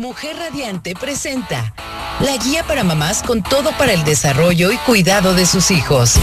[0.00, 1.74] Mujer Radiante presenta
[2.20, 6.14] la guía para mamás con todo para el desarrollo y cuidado de sus hijos.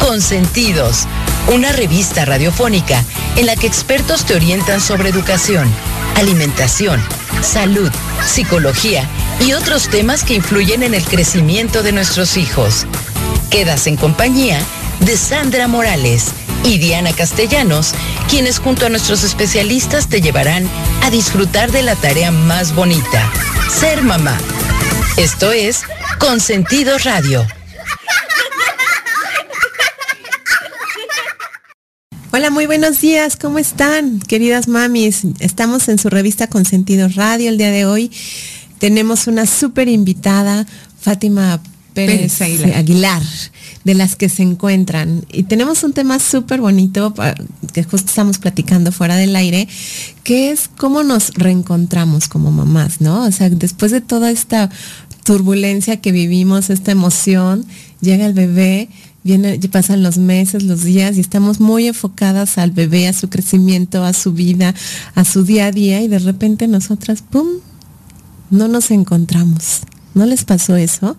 [0.00, 1.06] Consentidos,
[1.50, 3.02] una revista radiofónica
[3.36, 5.66] en la que expertos te orientan sobre educación,
[6.16, 7.02] alimentación,
[7.40, 7.90] salud,
[8.26, 9.08] psicología
[9.40, 12.84] y otros temas que influyen en el crecimiento de nuestros hijos.
[13.48, 14.60] Quedas en compañía
[15.06, 16.32] de Sandra Morales
[16.64, 17.94] y Diana Castellanos,
[18.30, 20.64] quienes junto a nuestros especialistas te llevarán
[21.02, 23.28] a disfrutar de la tarea más bonita,
[23.68, 24.38] ser mamá.
[25.16, 25.82] Esto es
[26.20, 27.44] Consentido Radio.
[32.30, 35.22] Hola, muy buenos días, ¿cómo están, queridas mamis?
[35.40, 38.12] Estamos en su revista Consentido Radio el día de hoy.
[38.78, 40.66] Tenemos una súper invitada,
[41.00, 41.60] Fátima
[41.92, 43.22] Pérez, Aguilar
[43.84, 45.24] de las que se encuentran.
[45.32, 47.14] Y tenemos un tema súper bonito
[47.72, 49.68] que justo estamos platicando fuera del aire,
[50.22, 53.24] que es cómo nos reencontramos como mamás, ¿no?
[53.24, 54.70] O sea, después de toda esta
[55.24, 57.64] turbulencia que vivimos, esta emoción,
[58.00, 58.88] llega el bebé,
[59.22, 64.04] viene, pasan los meses, los días y estamos muy enfocadas al bebé, a su crecimiento,
[64.04, 64.74] a su vida,
[65.14, 67.46] a su día a día y de repente nosotras, ¡pum!,
[68.50, 69.82] no nos encontramos.
[70.14, 71.16] ¿No les pasó eso?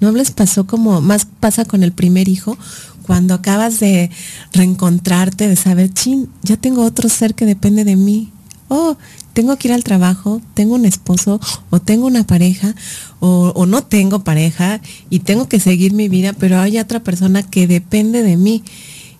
[0.00, 2.58] ¿No les pasó como más pasa con el primer hijo?
[3.02, 4.10] Cuando acabas de
[4.52, 8.32] reencontrarte, de saber, chin, ya tengo otro ser que depende de mí.
[8.68, 8.96] Oh,
[9.32, 11.40] tengo que ir al trabajo, tengo un esposo
[11.70, 12.74] o tengo una pareja
[13.20, 17.42] o, o no tengo pareja y tengo que seguir mi vida, pero hay otra persona
[17.42, 18.62] que depende de mí.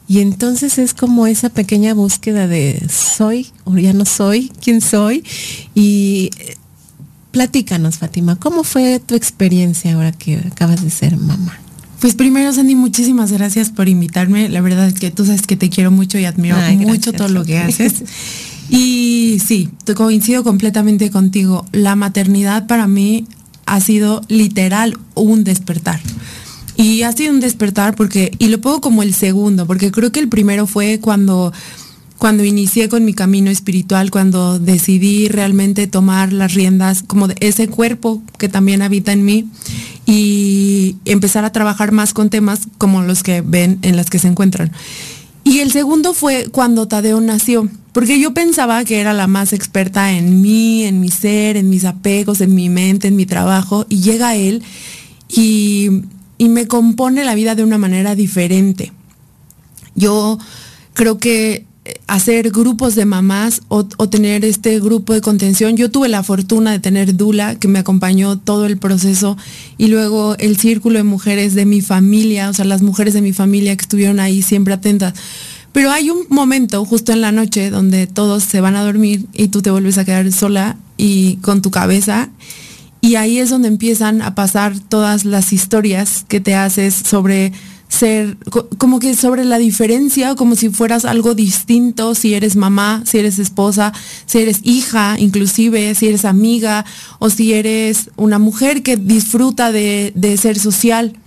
[0.09, 5.25] Y entonces es como esa pequeña búsqueda de soy o ya no soy, quién soy.
[5.75, 6.31] Y
[7.33, 11.59] Platícanos, Fátima, ¿cómo fue tu experiencia ahora que acabas de ser mamá?
[11.99, 14.49] Pues primero, Sandy, muchísimas gracias por invitarme.
[14.49, 17.45] La verdad es que tú sabes que te quiero mucho y admiro mucho todo lo
[17.45, 18.05] que haces.
[18.69, 21.65] Y sí, coincido completamente contigo.
[21.73, 23.27] La maternidad para mí
[23.67, 26.01] ha sido literal un despertar.
[26.77, 30.21] Y ha sido un despertar porque, y lo pongo como el segundo, porque creo que
[30.21, 31.53] el primero fue cuando
[32.23, 37.67] cuando inicié con mi camino espiritual, cuando decidí realmente tomar las riendas como de ese
[37.67, 39.49] cuerpo que también habita en mí
[40.07, 44.29] y empezar a trabajar más con temas como los que ven en las que se
[44.29, 44.71] encuentran.
[45.43, 50.13] Y el segundo fue cuando Tadeo nació, porque yo pensaba que era la más experta
[50.13, 54.01] en mí, en mi ser, en mis apegos, en mi mente, en mi trabajo, y
[54.01, 54.63] llega él
[55.29, 55.89] y,
[56.39, 58.93] y me compone la vida de una manera diferente.
[59.97, 60.39] Yo
[60.95, 61.67] creo que
[62.07, 65.77] hacer grupos de mamás o, tener este grupo de contención.
[65.77, 69.37] Yo tuve la fortuna de tener Dula, que me acompañó todo el proceso,
[69.79, 73.33] y luego el círculo de mujeres de mi familia, o sea, las mujeres de mi
[73.33, 75.15] familia que estuvieron ahí siempre atentas.
[75.73, 79.49] Pero hay un momento justo en la noche donde todos se van a dormir y
[79.49, 82.29] tú te vuelves a quedar sola y con tu cabeza.
[83.01, 87.53] Y ahí es donde empiezan a pasar todas las historias que te haces sobre
[87.93, 88.39] ser
[88.79, 93.39] como que sobre la diferencia, como si fueras algo distinto, si eres mamá, si eres
[93.39, 93.93] esposa,
[94.25, 96.87] si eres hija, inclusive, si eres amiga
[97.19, 101.19] o si eres una mujer que disfruta de, ser social.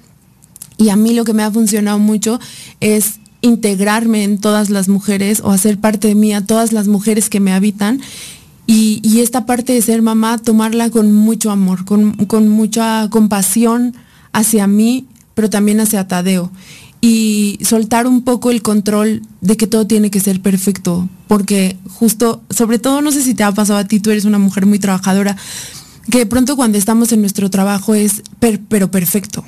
[0.78, 2.40] Y a mí lo que me ha funcionado mucho
[2.80, 7.30] es integrarme en todas las mujeres o hacer parte de mí a todas las mujeres
[7.30, 8.02] que me habitan.
[8.66, 13.96] Y, esta parte de ser mamá, tomarla con mucho amor, con, con mucha compasión
[14.34, 16.52] hacia mí pero también hacia Tadeo.
[17.02, 22.42] Y soltar un poco el control de que todo tiene que ser perfecto, porque justo,
[22.50, 24.80] sobre todo, no sé si te ha pasado a ti, tú eres una mujer muy
[24.80, 25.38] trabajadora,
[26.10, 29.44] que de pronto cuando estamos en nuestro trabajo es, pero perfecto.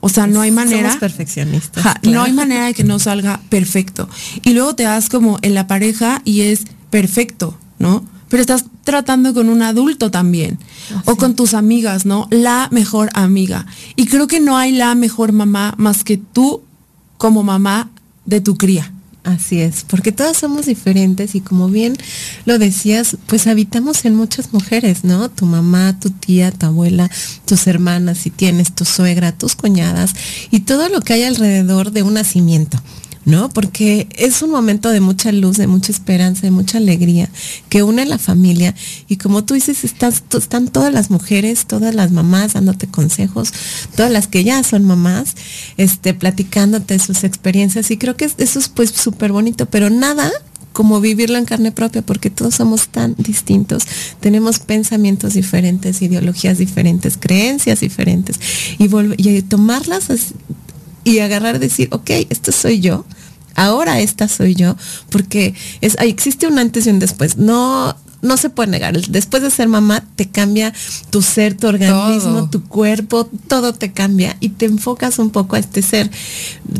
[0.00, 0.88] O sea, no hay manera.
[0.88, 1.84] Somos perfeccionistas.
[2.04, 4.08] No hay manera de que no salga perfecto.
[4.42, 8.04] Y luego te das como en la pareja y es perfecto, ¿no?
[8.30, 10.58] Pero estás tratando con un adulto también
[11.04, 12.26] o con tus amigas, ¿no?
[12.30, 13.66] La mejor amiga.
[13.96, 16.62] Y creo que no hay la mejor mamá más que tú
[17.18, 17.90] como mamá
[18.24, 18.92] de tu cría.
[19.24, 21.94] Así es, porque todas somos diferentes y como bien
[22.46, 25.28] lo decías, pues habitamos en muchas mujeres, ¿no?
[25.28, 27.10] Tu mamá, tu tía, tu abuela,
[27.44, 30.14] tus hermanas, si tienes tu suegra, tus cuñadas
[30.50, 32.80] y todo lo que hay alrededor de un nacimiento.
[33.30, 33.48] ¿No?
[33.48, 37.30] Porque es un momento de mucha luz, de mucha esperanza, de mucha alegría,
[37.68, 38.74] que une a la familia.
[39.08, 43.52] Y como tú dices, están todas las mujeres, todas las mamás dándote consejos,
[43.96, 45.36] todas las que ya son mamás,
[45.76, 47.90] este, platicándote sus experiencias.
[47.90, 50.30] Y creo que eso es pues súper bonito, pero nada
[50.72, 53.82] como vivirlo en carne propia, porque todos somos tan distintos,
[54.20, 58.38] tenemos pensamientos diferentes, ideologías diferentes, creencias diferentes,
[58.78, 60.06] y, y tomarlas
[61.02, 63.04] y agarrar decir, ok, esto soy yo,
[63.60, 64.76] ahora esta soy yo,
[65.10, 67.36] porque es, existe un antes y un después.
[67.36, 68.98] No, no se puede negar.
[68.98, 70.72] Después de ser mamá, te cambia
[71.10, 75.58] tu ser, tu organismo, tu cuerpo, todo te cambia y te enfocas un poco a
[75.58, 76.10] este ser.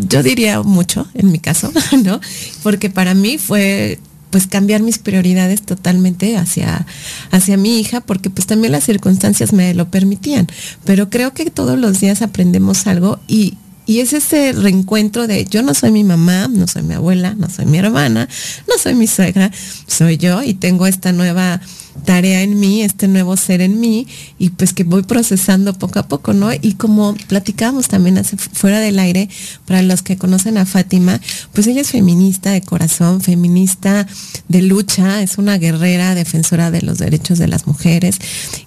[0.09, 1.71] Yo diría mucho, en mi caso,
[2.03, 2.21] ¿no?
[2.63, 3.99] Porque para mí fue
[4.31, 6.87] pues cambiar mis prioridades totalmente hacia,
[7.33, 10.47] hacia mi hija, porque pues también las circunstancias me lo permitían.
[10.85, 13.59] Pero creo que todos los días aprendemos algo y,
[13.91, 17.51] y es ese reencuentro de yo no soy mi mamá, no soy mi abuela, no
[17.51, 18.29] soy mi hermana,
[18.69, 19.51] no soy mi suegra,
[19.89, 21.61] soy yo y tengo esta nueva
[22.05, 24.07] tarea en mí, este nuevo ser en mí
[24.39, 26.53] y pues que voy procesando poco a poco, ¿no?
[26.53, 29.29] Y como platicábamos también hace, fuera del aire,
[29.67, 31.21] para los que conocen a Fátima,
[31.53, 34.07] pues ella es feminista de corazón, feminista
[34.47, 38.19] de lucha, es una guerrera defensora de los derechos de las mujeres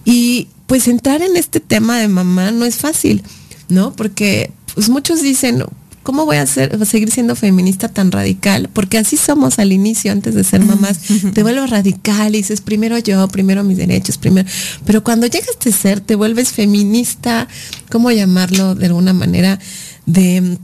[0.04, 3.24] y pues entrar en este tema de mamá no es fácil,
[3.70, 3.94] ¿no?
[3.94, 5.64] Porque pues muchos dicen,
[6.04, 8.70] ¿cómo voy a, ser, seguir siendo feminista tan radical?
[8.72, 11.00] Porque así somos al inicio, antes de ser mamás.
[11.34, 14.48] te vuelves radical y dices, primero yo, primero mis derechos, primero.
[14.86, 17.48] Pero cuando llegas a este ser, te vuelves feminista,
[17.90, 19.60] ¿cómo llamarlo de alguna manera?
[20.06, 20.58] De,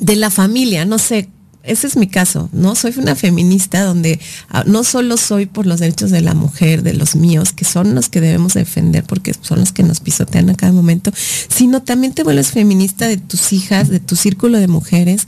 [0.00, 1.28] de la familia, no sé,
[1.64, 2.74] ese es mi caso, ¿no?
[2.74, 4.18] Soy una feminista donde
[4.48, 7.94] ah, no solo soy por los derechos de la mujer, de los míos, que son
[7.94, 11.12] los que debemos defender porque son los que nos pisotean a cada momento,
[11.48, 15.26] sino también te vuelves feminista de tus hijas, de tu círculo de mujeres,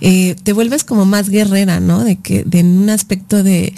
[0.00, 2.04] eh, te vuelves como más guerrera, ¿no?
[2.04, 3.74] De que, de un aspecto de,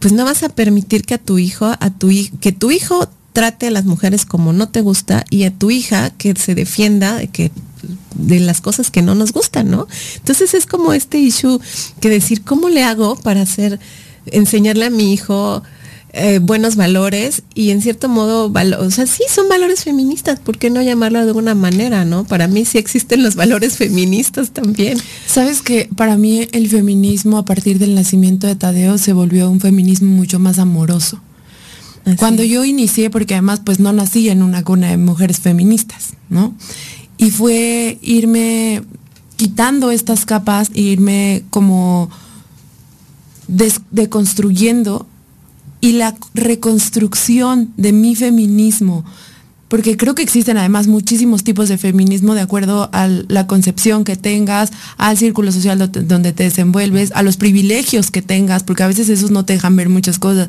[0.00, 2.10] pues no vas a permitir que a tu hijo, a tu
[2.40, 6.08] que tu hijo trate a las mujeres como no te gusta y a tu hija
[6.08, 7.50] que se defienda de que
[8.14, 9.88] de las cosas que no nos gustan, ¿no?
[10.14, 11.60] Entonces es como este issue
[12.00, 13.78] que decir, ¿cómo le hago para hacer,
[14.24, 15.62] enseñarle a mi hijo
[16.14, 20.70] eh, buenos valores y en cierto modo, o sea, sí son valores feministas, ¿por qué
[20.70, 22.24] no llamarlo de alguna manera, no?
[22.24, 24.96] Para mí sí existen los valores feministas también.
[25.26, 29.60] Sabes que para mí el feminismo a partir del nacimiento de Tadeo se volvió un
[29.60, 31.20] feminismo mucho más amoroso.
[32.18, 36.54] Cuando yo inicié, porque además pues no nací en una cuna de mujeres feministas, ¿no?
[37.18, 38.82] y fue irme
[39.36, 42.10] quitando estas capas, e irme como
[43.90, 45.06] deconstruyendo
[45.80, 49.04] y la reconstrucción de mi feminismo,
[49.68, 54.16] porque creo que existen además muchísimos tipos de feminismo de acuerdo a la concepción que
[54.16, 59.08] tengas, al círculo social donde te desenvuelves, a los privilegios que tengas, porque a veces
[59.08, 60.48] esos no te dejan ver muchas cosas.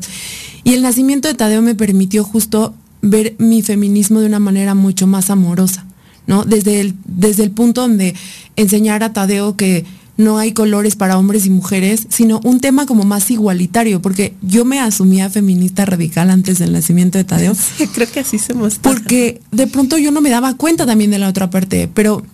[0.62, 5.06] Y el nacimiento de Tadeo me permitió justo ver mi feminismo de una manera mucho
[5.06, 5.84] más amorosa.
[6.26, 6.44] ¿no?
[6.44, 8.14] Desde el, desde el punto donde
[8.54, 9.86] enseñar a Tadeo que
[10.18, 14.64] no hay colores para hombres y mujeres, sino un tema como más igualitario, porque yo
[14.64, 17.56] me asumía feminista radical antes del nacimiento de Tadeo.
[17.94, 18.78] creo que así somos.
[18.80, 22.24] Porque de pronto yo no me daba cuenta también de la otra parte, pero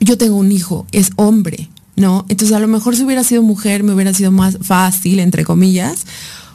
[0.00, 2.26] yo tengo un hijo, es hombre, ¿no?
[2.28, 6.04] Entonces a lo mejor si hubiera sido mujer me hubiera sido más fácil, entre comillas,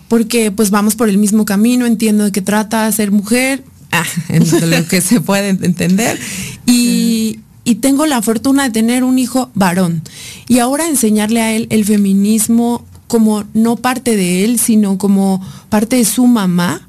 [0.07, 4.05] porque pues vamos por el mismo camino, entiendo de qué trata ser mujer, Ah,
[4.61, 6.19] lo que se puede entender.
[6.65, 7.39] Y,
[7.75, 10.01] tengo la fortuna de tener un hijo varón.
[10.47, 15.97] Y ahora enseñarle a él el feminismo como no parte de él, sino como parte
[15.97, 16.87] de su mamá.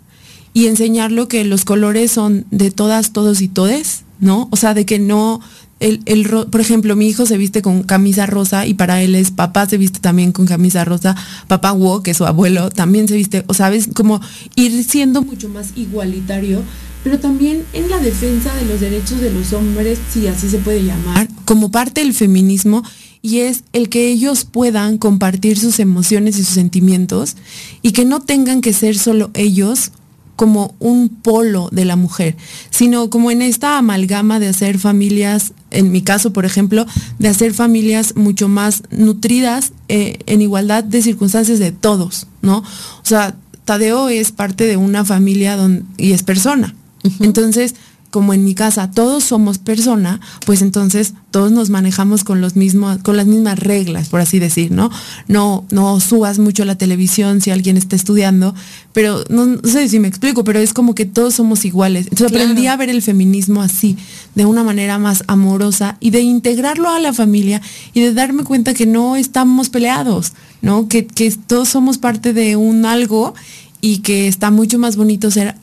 [0.55, 4.49] Y enseñarlo que los colores son de todas, todos y todes, ¿no?
[4.51, 5.41] O sea, de que no,
[5.81, 9.31] el, el, por ejemplo, mi hijo se viste con camisa rosa y para él es
[9.31, 11.15] papá se viste también con camisa rosa,
[11.47, 14.21] papá Wo, que es su abuelo, también se viste, o sabes, como
[14.57, 16.63] ir siendo mucho más igualitario
[17.09, 20.85] pero también en la defensa de los derechos de los hombres, si así se puede
[20.85, 22.83] llamar, como parte del feminismo,
[23.23, 27.37] y es el que ellos puedan compartir sus emociones y sus sentimientos
[27.81, 29.91] y que no tengan que ser solo ellos
[30.37, 32.37] como un polo de la mujer,
[32.69, 36.85] sino como en esta amalgama de hacer familias, en mi caso, por ejemplo,
[37.19, 42.59] de hacer familias mucho más nutridas eh, en igualdad de circunstancias de todos, ¿no?
[42.59, 43.35] O sea,
[43.65, 46.75] Tadeo es parte de una familia donde, y es persona,
[47.21, 47.75] entonces,
[48.11, 52.99] como en mi casa todos somos persona, pues entonces todos nos manejamos con los mismos,
[52.99, 54.91] con las mismas reglas, por así decir, ¿no?
[55.27, 58.55] No, no subas mucho la televisión si alguien está estudiando,
[58.93, 62.07] pero no, sé si me explico, pero es como que todos somos iguales.
[62.11, 63.97] Entonces aprendí a ver el feminismo así,
[64.35, 67.61] de una manera más amorosa y de integrarlo a la familia
[67.93, 70.89] y de darme cuenta que no estamos peleados, ¿no?
[70.89, 73.35] Que, que todos somos parte de un algo
[73.81, 75.55] y que está mucho más bonito ser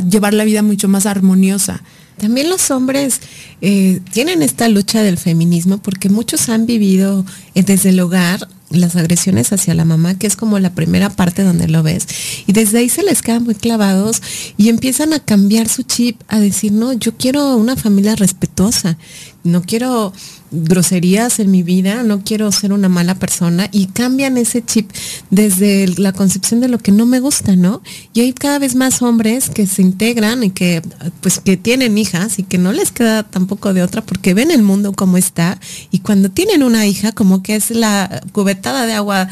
[0.00, 1.82] llevar la vida mucho más armoniosa.
[2.18, 3.20] También los hombres
[3.60, 7.24] eh, tienen esta lucha del feminismo porque muchos han vivido
[7.54, 11.42] eh, desde el hogar las agresiones hacia la mamá, que es como la primera parte
[11.42, 12.06] donde lo ves.
[12.46, 14.22] Y desde ahí se les quedan muy clavados
[14.56, 18.96] y empiezan a cambiar su chip, a decir, no, yo quiero una familia respetuosa,
[19.42, 20.12] no quiero
[20.54, 24.90] groserías en mi vida, no quiero ser una mala persona y cambian ese chip
[25.30, 27.82] desde la concepción de lo que no me gusta, ¿no?
[28.12, 30.82] Y hay cada vez más hombres que se integran y que
[31.20, 34.62] pues que tienen hijas y que no les queda tampoco de otra porque ven el
[34.62, 39.28] mundo como está y cuando tienen una hija como que es la cubetada de agua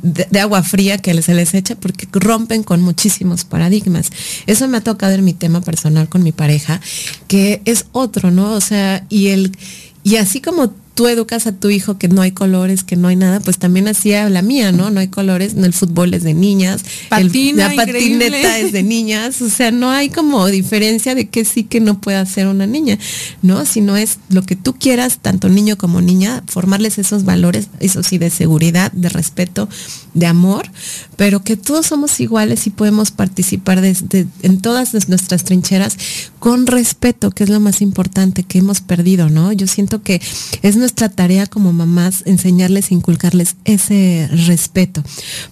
[0.00, 4.10] de, agua fría que se les echa porque rompen con muchísimos paradigmas.
[4.46, 6.80] Eso me ha tocado en mi tema personal con mi pareja,
[7.28, 8.52] que es otro, ¿no?
[8.52, 9.56] O sea, y el
[10.04, 13.16] y así como tú educas a tu hijo que no hay colores, que no hay
[13.16, 14.90] nada, pues también hacía la mía, ¿no?
[14.90, 19.70] No hay colores, el fútbol es de niñas, la patineta es de niñas, o sea,
[19.70, 22.98] no hay como diferencia de que sí que no puede hacer una niña,
[23.40, 23.64] ¿no?
[23.64, 28.18] Sino es lo que tú quieras, tanto niño como niña, formarles esos valores, eso sí,
[28.18, 29.68] de seguridad, de respeto,
[30.14, 30.70] de amor,
[31.16, 35.96] pero que todos somos iguales y podemos participar en todas nuestras trincheras
[36.38, 39.52] con respeto, que es lo más importante que hemos perdido, ¿no?
[39.52, 40.20] Yo siento que
[40.62, 45.04] es nuestra tarea como mamás enseñarles, inculcarles ese respeto.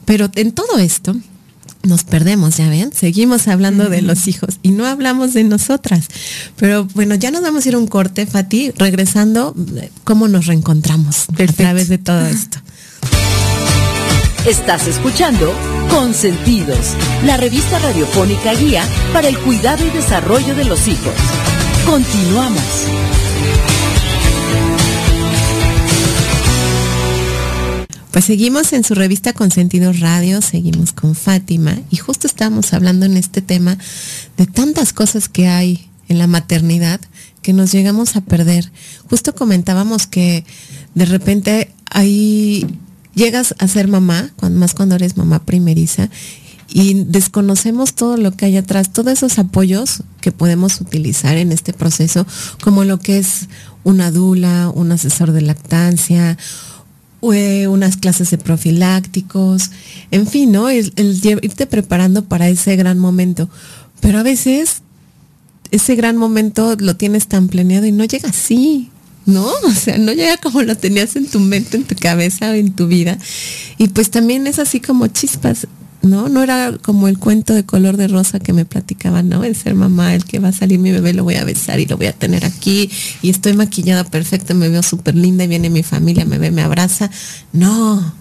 [0.05, 1.15] Pero en todo esto,
[1.85, 6.09] nos perdemos, ya ven, seguimos hablando de los hijos y no hablamos de nosotras.
[6.57, 9.55] Pero bueno, ya nos vamos a ir a un corte, Fati, regresando,
[10.03, 12.59] ¿cómo nos reencontramos a través de todo esto?
[14.47, 15.55] Estás escuchando
[15.91, 21.15] Consentidos, la revista radiofónica guía para el cuidado y desarrollo de los hijos.
[21.87, 23.20] Continuamos.
[28.11, 33.17] Pues seguimos en su revista Consentidos Radio, seguimos con Fátima y justo estamos hablando en
[33.17, 33.79] este tema
[34.37, 37.01] de tantas cosas que hay en la maternidad
[37.41, 38.73] que nos llegamos a perder.
[39.09, 40.45] Justo comentábamos que
[40.97, 42.67] de repente ahí
[43.15, 46.11] llegas a ser mamá, más cuando eres mamá primeriza,
[46.69, 51.73] y desconocemos todo lo que hay atrás, todos esos apoyos que podemos utilizar en este
[51.73, 52.27] proceso,
[52.61, 53.49] como lo que es
[53.85, 56.37] una dula, un asesor de lactancia,
[57.21, 59.71] unas clases de profilácticos,
[60.11, 60.69] en fin, ¿no?
[60.69, 63.49] El, irte preparando para ese gran momento.
[64.01, 64.83] Pero a veces
[65.71, 68.91] ese gran momento lo tienes tan planeado y no llega así,
[69.27, 69.47] ¿no?
[69.65, 72.87] O sea, no llega como lo tenías en tu mente, en tu cabeza, en tu
[72.87, 73.19] vida.
[73.79, 75.67] Y pues también es así como chispas.
[76.03, 76.29] ¿No?
[76.29, 79.45] No era como el cuento de color de rosa que me platicaban, ¿no?
[79.45, 81.87] El ser mamá, el que va a salir mi bebé, lo voy a besar y
[81.87, 82.91] lo voy a tener aquí
[83.23, 86.63] y estoy maquillada perfecta, me veo súper linda y viene mi familia, me ve, me
[86.63, 87.11] abraza.
[87.53, 88.15] No,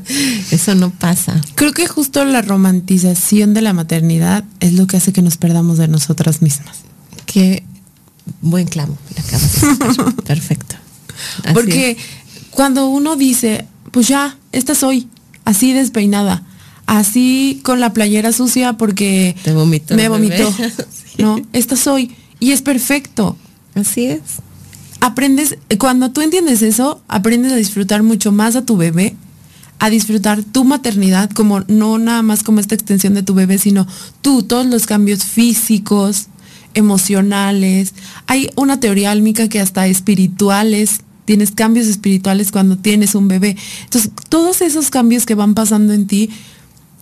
[0.50, 1.40] eso no pasa.
[1.54, 5.78] Creo que justo la romantización de la maternidad es lo que hace que nos perdamos
[5.78, 6.78] de nosotras mismas.
[7.26, 7.64] Qué
[8.40, 8.96] buen clavo,
[10.24, 10.76] Perfecto.
[11.52, 11.96] Porque
[12.50, 15.08] cuando uno dice, pues ya, esta soy,
[15.44, 16.44] así despeinada,
[16.86, 19.36] así con la playera sucia porque
[19.94, 20.54] me vomitó.
[21.16, 22.10] No, esta soy.
[22.40, 23.36] Y es perfecto.
[23.76, 24.20] Así es.
[25.00, 29.14] Aprendes, cuando tú entiendes eso, aprendes a disfrutar mucho más a tu bebé,
[29.78, 33.86] a disfrutar tu maternidad, como no nada más como esta extensión de tu bebé, sino
[34.22, 36.26] tú, todos los cambios físicos,
[36.74, 37.94] emocionales.
[38.26, 43.56] Hay una teoría álmica que hasta espirituales tienes cambios espirituales cuando tienes un bebé.
[43.84, 46.30] Entonces, todos esos cambios que van pasando en ti,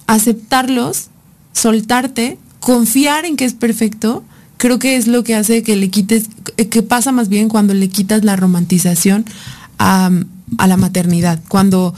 [0.06, 1.08] aceptarlos,
[1.52, 4.24] soltarte, confiar en que es perfecto,
[4.56, 6.26] creo que es lo que hace que le quites,
[6.70, 9.24] que pasa más bien cuando le quitas la romantización
[9.78, 10.10] a,
[10.66, 11.40] la maternidad.
[11.48, 11.92] Cuando,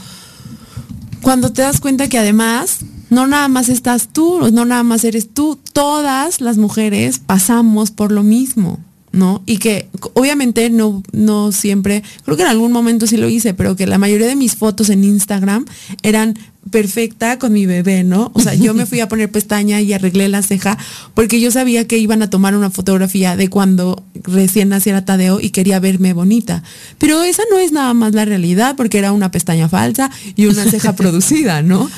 [1.21, 2.79] cuando te das cuenta que además
[3.11, 8.11] no nada más estás tú, no nada más eres tú, todas las mujeres pasamos por
[8.11, 8.79] lo mismo.
[9.11, 9.43] ¿no?
[9.45, 13.75] Y que obviamente no, no siempre, creo que en algún momento sí lo hice, pero
[13.77, 15.65] que la mayoría de mis fotos en Instagram
[16.03, 16.37] eran
[16.71, 18.31] perfecta con mi bebé, ¿no?
[18.33, 20.77] O sea, yo me fui a poner pestaña y arreglé la ceja
[21.13, 25.51] porque yo sabía que iban a tomar una fotografía de cuando recién naciera Tadeo y
[25.51, 26.63] quería verme bonita.
[26.97, 30.65] Pero esa no es nada más la realidad porque era una pestaña falsa y una
[30.65, 31.89] ceja producida, ¿no?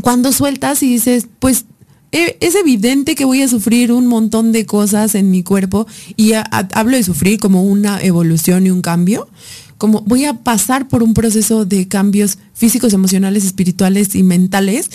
[0.00, 1.66] Cuando sueltas y dices, pues
[2.14, 6.34] e, es evidente que voy a sufrir un montón de cosas en mi cuerpo y
[6.34, 9.28] hablo de sufrir como una evolución y un cambio,
[9.78, 14.90] como voy a pasar por un proceso de cambios físicos, emocionales, espirituales y mentales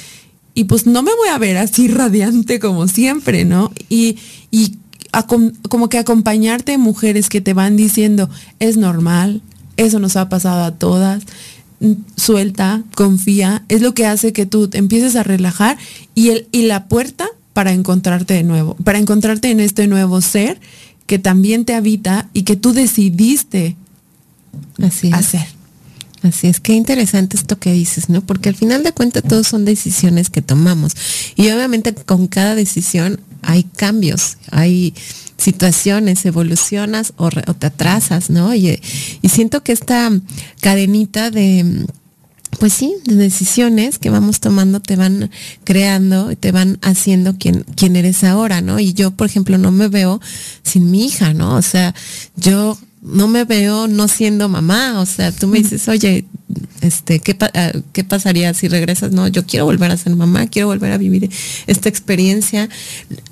[0.54, 3.72] y pues no me voy a ver así radiante como siempre, ¿no?
[3.90, 4.18] Y,
[4.52, 4.78] y
[5.70, 9.42] como que acompañarte mujeres que te van diciendo, es normal,
[9.78, 11.24] eso nos ha pasado a todas,
[12.16, 15.78] suelta, confía, es lo que hace que tú empieces a relajar
[16.14, 20.60] y, el, y la puerta para encontrarte de nuevo, para encontrarte en este nuevo ser
[21.08, 23.76] que también te habita y que tú decidiste
[24.82, 25.46] Así hacer.
[26.22, 28.22] Así es, qué interesante esto que dices, ¿no?
[28.22, 30.94] Porque al final de cuentas todos son decisiones que tomamos.
[31.36, 34.94] Y obviamente con cada decisión hay cambios, hay
[35.38, 38.54] situaciones, evolucionas o, te atrasas, ¿no?
[38.54, 38.82] Y,
[39.22, 40.12] y siento que esta
[40.60, 41.86] cadenita de
[42.58, 45.30] pues sí, de decisiones que vamos tomando te van
[45.64, 48.80] creando y te van haciendo quien, quien eres ahora, ¿no?
[48.80, 50.20] Y yo, por ejemplo, no me veo
[50.64, 51.56] sin mi hija, ¿no?
[51.56, 51.94] O sea,
[52.36, 56.26] yo no me veo no siendo mamá, o sea, tú me dices, oye,
[56.82, 59.12] este, ¿qué, ah, ¿qué, pasaría si regresas?
[59.12, 61.30] No, yo quiero volver a ser mamá, quiero volver a vivir
[61.68, 62.70] esta experiencia.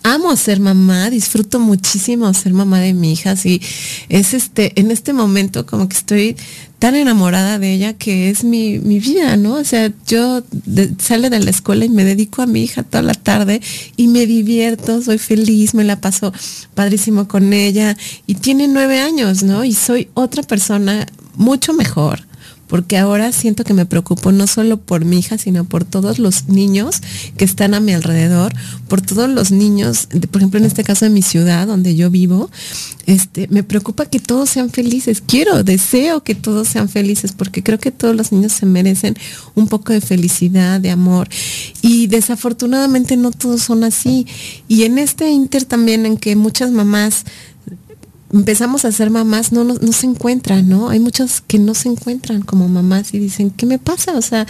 [0.03, 3.61] Amo ser mamá, disfruto muchísimo ser mamá de mi hija, y
[4.09, 6.35] es este, en este momento como que estoy
[6.79, 9.55] tan enamorada de ella que es mi, vida, ¿no?
[9.55, 10.43] O sea, yo
[10.99, 13.61] sale de la escuela y me dedico a mi hija toda la tarde
[13.95, 16.31] y me divierto, soy feliz, me la paso
[16.75, 17.97] padrísimo con ella
[18.27, 19.63] y tiene nueve años, ¿no?
[19.63, 22.27] Y soy otra persona mucho mejor
[22.67, 26.47] porque ahora siento que me preocupo no solo por mi hija, sino por todos los
[26.47, 27.01] niños
[27.37, 28.53] que están a mi alrededor,
[28.87, 32.49] por todos los niños, por ejemplo, en este caso de mi ciudad, donde yo vivo,
[33.05, 35.23] este, me preocupa que todos sean felices.
[35.25, 39.15] Quiero, deseo que todos sean felices, porque creo que todos los niños se merecen
[39.55, 41.29] un poco de felicidad, de amor.
[41.81, 44.27] Y desafortunadamente no todos son así.
[44.67, 47.23] Y en este inter también en que muchas mamás
[48.33, 50.89] empezamos a ser mamás, no, no, se encuentran, ¿no?
[50.89, 54.17] Hay muchas que no se encuentran como mamás y dicen, ¿qué me pasa?
[54.17, 54.45] O sea,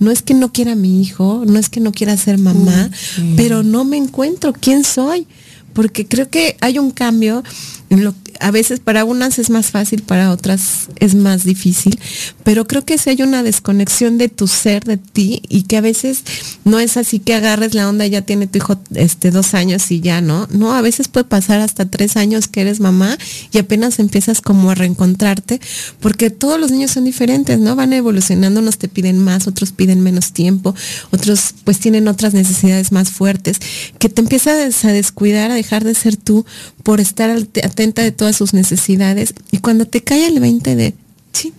[0.00, 2.90] no es que no quiera a mi hijo, no es que no quiera ser mamá,
[3.36, 5.26] pero no me encuentro, ¿quién soy?
[5.72, 7.42] Porque creo que hay un cambio
[7.88, 11.98] en lo, a veces para unas es más fácil, para otras es más difícil,
[12.44, 15.80] pero creo que si hay una desconexión de tu ser, de ti, y que a
[15.80, 16.22] veces
[16.64, 20.00] no es así que agarres la onda, ya tiene tu hijo este, dos años y
[20.00, 20.48] ya, ¿no?
[20.50, 23.16] No, a veces puede pasar hasta tres años que eres mamá
[23.52, 25.60] y apenas empiezas como a reencontrarte,
[26.00, 27.76] porque todos los niños son diferentes, ¿no?
[27.76, 30.74] Van evolucionando, unos te piden más, otros piden menos tiempo,
[31.10, 33.58] otros pues tienen otras necesidades más fuertes,
[33.98, 36.44] que te empiezas a descuidar, a dejar de ser tú
[36.82, 39.34] por estar atenta de todas sus necesidades.
[39.50, 40.94] Y cuando te cae el 20 de,
[41.32, 41.52] chin,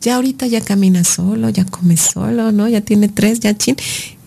[0.00, 2.68] ya ahorita ya camina solo, ya come solo, ¿no?
[2.68, 3.76] Ya tiene tres, ya chin.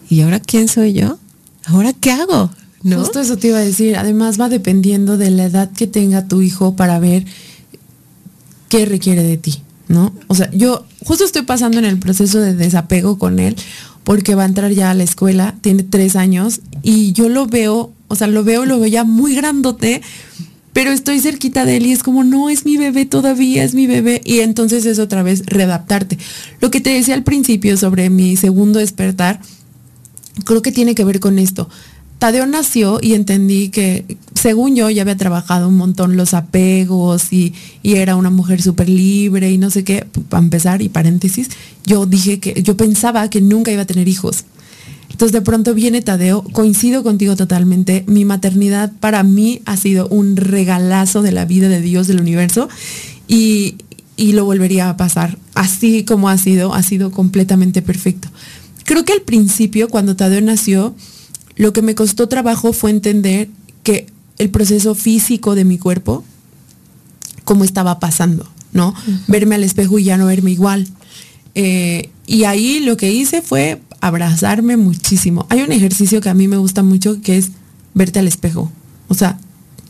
[0.09, 1.19] ¿Y ahora quién soy yo?
[1.65, 2.49] ¿Ahora qué hago?
[2.81, 2.99] ¿No?
[2.99, 3.97] Justo eso te iba a decir.
[3.97, 7.25] Además va dependiendo de la edad que tenga tu hijo para ver
[8.69, 10.15] qué requiere de ti, ¿no?
[10.27, 13.57] O sea, yo justo estoy pasando en el proceso de desapego con él
[14.05, 17.91] porque va a entrar ya a la escuela, tiene tres años y yo lo veo,
[18.07, 20.01] o sea, lo veo, lo veo ya muy grandote,
[20.75, 23.87] pero estoy cerquita de él y es como, no, es mi bebé todavía, es mi
[23.87, 24.19] bebé.
[24.25, 26.17] Y entonces es otra vez readaptarte.
[26.59, 29.39] Lo que te decía al principio sobre mi segundo despertar,
[30.43, 31.69] creo que tiene que ver con esto.
[32.19, 37.53] Tadeo nació y entendí que, según yo, ya había trabajado un montón los apegos y,
[37.81, 41.51] y era una mujer súper libre y no sé qué, para empezar, y paréntesis,
[41.85, 44.43] yo dije que yo pensaba que nunca iba a tener hijos.
[45.09, 50.35] Entonces de pronto viene Tadeo, coincido contigo totalmente, mi maternidad para mí ha sido un
[50.35, 52.67] regalazo de la vida de Dios del universo
[53.27, 53.77] y,
[54.17, 55.37] lo volvería a pasar.
[55.53, 58.29] Así como ha sido, ha sido completamente perfecto.
[58.83, 60.95] Creo que al principio, cuando Tadeo nació,
[61.55, 63.49] lo que me costó trabajo fue entender
[63.83, 66.23] que el proceso físico de mi cuerpo,
[67.45, 68.93] cómo estaba pasando, ¿no?
[69.27, 70.87] Verme al espejo y ya no verme igual.
[71.55, 75.45] Eh, y ahí lo que hice fue abrazarme muchísimo.
[75.49, 77.51] Hay un ejercicio que a mí me gusta mucho que es
[77.93, 78.71] verte al espejo.
[79.07, 79.39] O sea,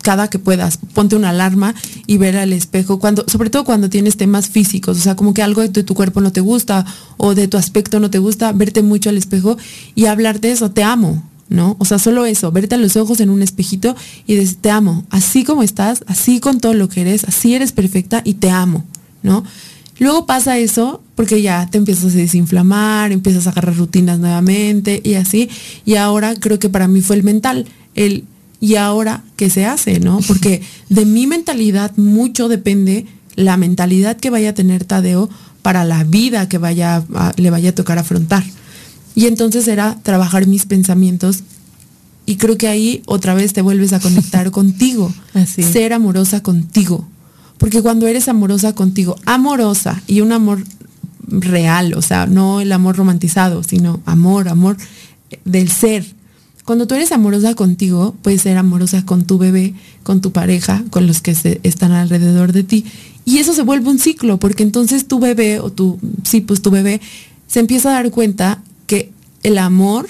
[0.06, 1.74] cada que puedas, ponte una alarma
[2.06, 5.42] y ver al espejo, cuando, sobre todo cuando tienes temas físicos, o sea, como que
[5.42, 6.86] algo de tu cuerpo no te gusta
[7.18, 9.58] o de tu aspecto no te gusta, verte mucho al espejo
[9.96, 11.76] y hablar de eso, te amo, ¿no?
[11.80, 13.96] O sea, solo eso, verte los ojos en un espejito
[14.28, 17.72] y decir, te amo, así como estás, así con todo lo que eres, así eres
[17.72, 18.86] perfecta y te amo,
[19.24, 19.44] ¿no?
[20.00, 25.14] Luego pasa eso porque ya te empiezas a desinflamar, empiezas a agarrar rutinas nuevamente y
[25.14, 25.50] así.
[25.86, 28.26] Y ahora creo que para mí fue el mental, el
[28.60, 30.20] y ahora qué se hace, ¿no?
[30.28, 33.06] Porque de mi mentalidad mucho depende
[33.36, 35.30] la mentalidad que vaya a tener Tadeo
[35.62, 37.04] para la vida que vaya
[37.38, 38.44] le vaya a tocar afrontar.
[39.14, 41.44] Y entonces era trabajar mis pensamientos
[42.26, 45.64] y creo que ahí otra vez te vuelves a conectar contigo, así.
[45.64, 47.08] ser amorosa contigo,
[47.66, 50.64] porque cuando eres amorosa contigo, amorosa y un amor
[51.28, 54.78] real, o sea, no el amor romantizado, sino amor, amor
[55.46, 56.06] del ser.
[56.64, 59.74] Cuando tú eres amorosa contigo, puedes ser amorosa con tu bebé,
[60.04, 61.32] con tu pareja, con los que
[61.64, 62.86] están alrededor de ti.
[63.26, 66.70] Y eso se vuelve un ciclo, porque entonces tu bebé o tu, sí, pues tu
[66.70, 67.02] bebé
[67.48, 70.08] se empieza a dar cuenta que el amor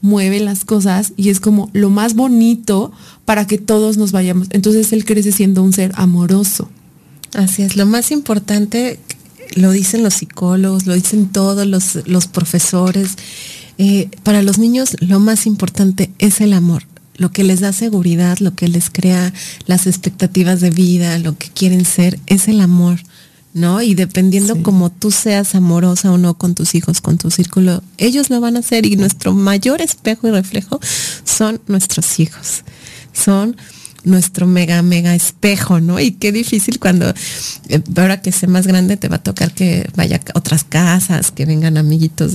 [0.00, 2.92] mueve las cosas y es como lo más bonito
[3.24, 4.48] para que todos nos vayamos.
[4.50, 6.68] Entonces él crece siendo un ser amoroso.
[7.34, 8.98] Así es, lo más importante,
[9.54, 13.16] lo dicen los psicólogos, lo dicen todos los, profesores,
[13.76, 16.84] eh, para los niños lo más importante es el amor.
[17.16, 19.32] lo que les da seguridad, lo que les crea
[19.66, 23.00] las expectativas de vida, lo que quieren ser, es el amor.
[23.58, 23.82] ¿No?
[23.82, 28.30] Y dependiendo como tú seas amorosa o no con tus hijos, con tu círculo, ellos
[28.30, 30.80] lo van a hacer y nuestro mayor espejo y reflejo
[31.24, 32.64] son nuestros hijos.
[33.12, 33.56] Son
[34.08, 36.00] nuestro mega, mega espejo, ¿no?
[36.00, 37.12] Y qué difícil cuando,
[37.68, 41.30] eh, ahora que sé más grande, te va a tocar que vaya a otras casas,
[41.30, 42.34] que vengan amiguitos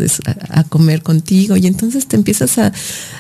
[0.49, 1.57] a, comer contigo.
[1.57, 2.71] Y entonces te empiezas a,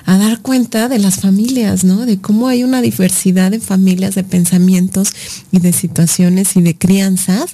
[0.05, 2.05] a, dar cuenta de las familias, ¿no?
[2.05, 5.13] De cómo hay una diversidad de familias, de pensamientos
[5.51, 7.53] y de situaciones y de crianzas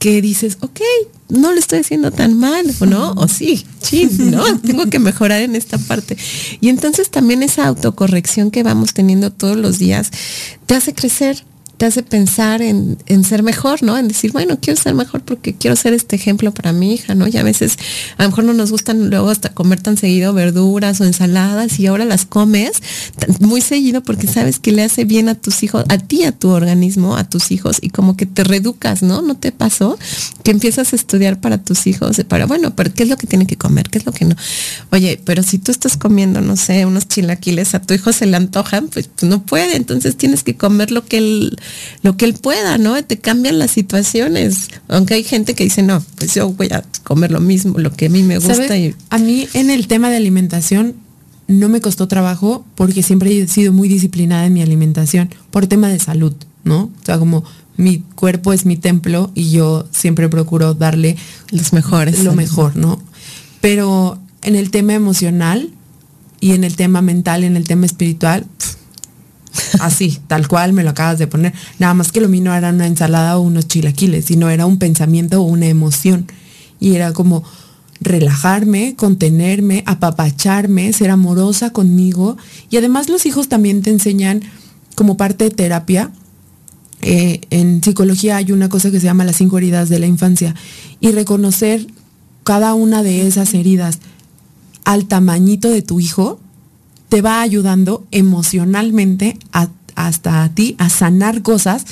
[0.00, 0.80] que dices, ok,
[1.28, 3.12] no lo estoy haciendo tan mal, ¿o no?
[3.12, 4.58] O sí, sí, ¿no?
[4.62, 6.16] Tengo que mejorar en esta parte.
[6.60, 10.10] Y entonces también esa autocorrección que vamos teniendo todos los días
[10.64, 11.44] te hace crecer,
[11.80, 13.96] te hace pensar en, ser mejor, ¿no?
[13.96, 17.26] En decir, bueno, quiero ser mejor porque quiero ser este ejemplo para mi hija, ¿no?
[17.26, 17.78] Y a veces
[18.18, 21.86] a lo mejor no nos gustan luego hasta comer tan seguido verduras o ensaladas y
[21.86, 22.72] ahora las comes
[23.38, 26.50] muy seguido porque sabes que le hace bien a tus hijos, a ti, a tu
[26.50, 29.22] organismo, a tus hijos y como que te reeducas, ¿no?
[29.22, 29.98] ¿No te pasó?
[30.42, 33.46] Que empiezas a estudiar para tus hijos, para, bueno, pero ¿qué es lo que tiene
[33.46, 33.88] que comer?
[33.88, 34.36] ¿Qué es lo que no?
[34.92, 38.36] Oye, pero si tú estás comiendo, no sé, unos chilaquiles, a tu hijo se le
[38.36, 41.56] antojan, pues no puede, entonces tienes que comer lo que él
[42.02, 43.02] lo que él pueda, ¿no?
[43.04, 44.68] Te cambian las situaciones.
[44.88, 48.06] Aunque hay gente que dice, no, pues yo voy a comer lo mismo, lo que
[48.06, 48.76] a mí me gusta.
[48.76, 48.94] Y...
[49.10, 50.94] A mí en el tema de alimentación
[51.46, 55.88] no me costó trabajo porque siempre he sido muy disciplinada en mi alimentación por tema
[55.88, 56.32] de salud,
[56.64, 56.84] ¿no?
[56.84, 57.44] O sea, como
[57.76, 61.16] mi cuerpo es mi templo y yo siempre procuro darle
[61.50, 62.22] los mejores.
[62.22, 63.02] Lo mejor, ¿no?
[63.60, 65.70] Pero en el tema emocional
[66.40, 68.46] y en el tema mental, en el tema espiritual,
[69.80, 71.52] Así, tal cual me lo acabas de poner.
[71.78, 74.78] Nada más que lo mío no era una ensalada o unos chilaquiles, sino era un
[74.78, 76.26] pensamiento o una emoción.
[76.78, 77.44] Y era como
[78.00, 82.36] relajarme, contenerme, apapacharme, ser amorosa conmigo.
[82.70, 84.42] Y además los hijos también te enseñan
[84.94, 86.10] como parte de terapia.
[87.02, 90.54] Eh, en psicología hay una cosa que se llama las cinco heridas de la infancia.
[91.00, 91.86] Y reconocer
[92.44, 93.98] cada una de esas heridas
[94.84, 96.40] al tamañito de tu hijo
[97.10, 99.36] te va ayudando emocionalmente
[99.94, 101.84] hasta a ti a sanar cosas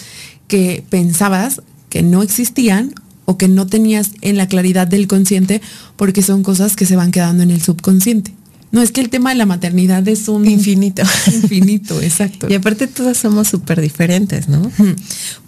[0.46, 2.94] que pensabas que no existían
[3.26, 5.60] o que no tenías en la claridad del consciente
[5.96, 8.32] porque son cosas que se van quedando en el subconsciente.
[8.70, 11.02] No, es que el tema de la maternidad es un infinito.
[11.26, 12.46] Infinito, exacto.
[12.50, 14.70] Y aparte todas somos súper diferentes, ¿no?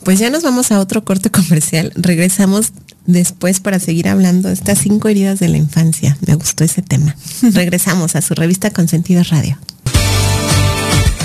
[0.04, 1.92] Pues ya nos vamos a otro corte comercial.
[1.96, 2.72] Regresamos
[3.06, 6.16] después para seguir hablando de estas cinco heridas de la infancia.
[6.26, 7.16] Me gustó ese tema.
[7.42, 9.58] Regresamos a su revista Consentidos Radio.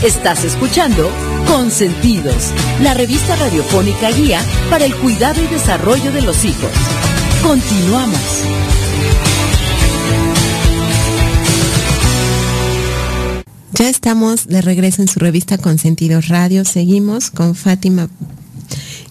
[0.03, 1.09] Estás escuchando
[1.47, 6.71] Consentidos, la revista radiofónica guía para el cuidado y desarrollo de los hijos.
[7.41, 8.19] Continuamos.
[13.77, 16.63] Ya estamos de regreso en su revista Consentidos Radio.
[16.63, 18.09] Seguimos con Fátima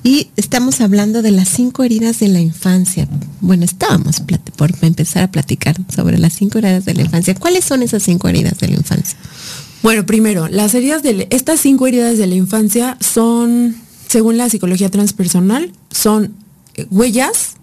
[0.04, 3.08] y estamos hablando de las cinco heridas de la infancia.
[3.40, 4.22] Bueno, estábamos
[4.54, 7.34] por empezar a platicar sobre las cinco heridas de la infancia.
[7.34, 9.16] ¿Cuáles son esas cinco heridas de la infancia?
[9.82, 14.90] Bueno, primero, las heridas de estas cinco heridas de la infancia son, según la psicología
[14.90, 16.34] transpersonal, son
[16.74, 17.54] eh, huellas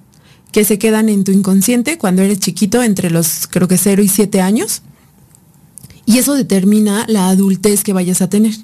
[0.52, 4.08] que se quedan en tu inconsciente cuando eres chiquito, entre los creo que 0 y
[4.08, 4.82] 7 años.
[6.08, 8.56] Y eso determina la adultez que vayas a tener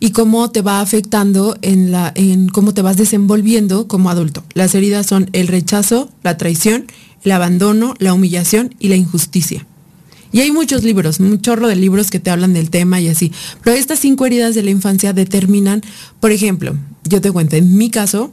[0.00, 4.44] y cómo te va afectando en, la, en cómo te vas desenvolviendo como adulto.
[4.54, 6.86] Las heridas son el rechazo, la traición,
[7.24, 9.66] el abandono, la humillación y la injusticia.
[10.30, 13.32] Y hay muchos libros, un chorro de libros que te hablan del tema y así.
[13.64, 15.82] Pero estas cinco heridas de la infancia determinan,
[16.20, 18.32] por ejemplo, yo te cuento, en mi caso,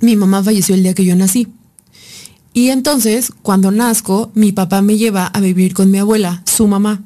[0.00, 1.48] mi mamá falleció el día que yo nací.
[2.54, 7.02] Y entonces, cuando nazco, mi papá me lleva a vivir con mi abuela, su mamá.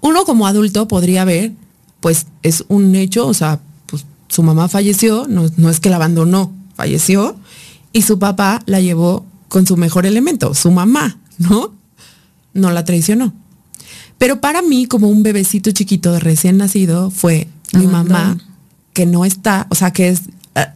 [0.00, 1.52] Uno como adulto podría ver
[2.00, 6.52] pues es un hecho, o sea, pues su mamá falleció, no, es que la abandonó,
[6.74, 7.36] falleció,
[7.92, 11.74] y su papá la llevó con su mejor elemento, su mamá, ¿no?
[12.54, 13.34] No la traicionó.
[14.18, 18.38] Pero para mí, como un bebecito chiquito de recién nacido, fue mi mamá
[18.92, 20.22] que no está, o sea, que es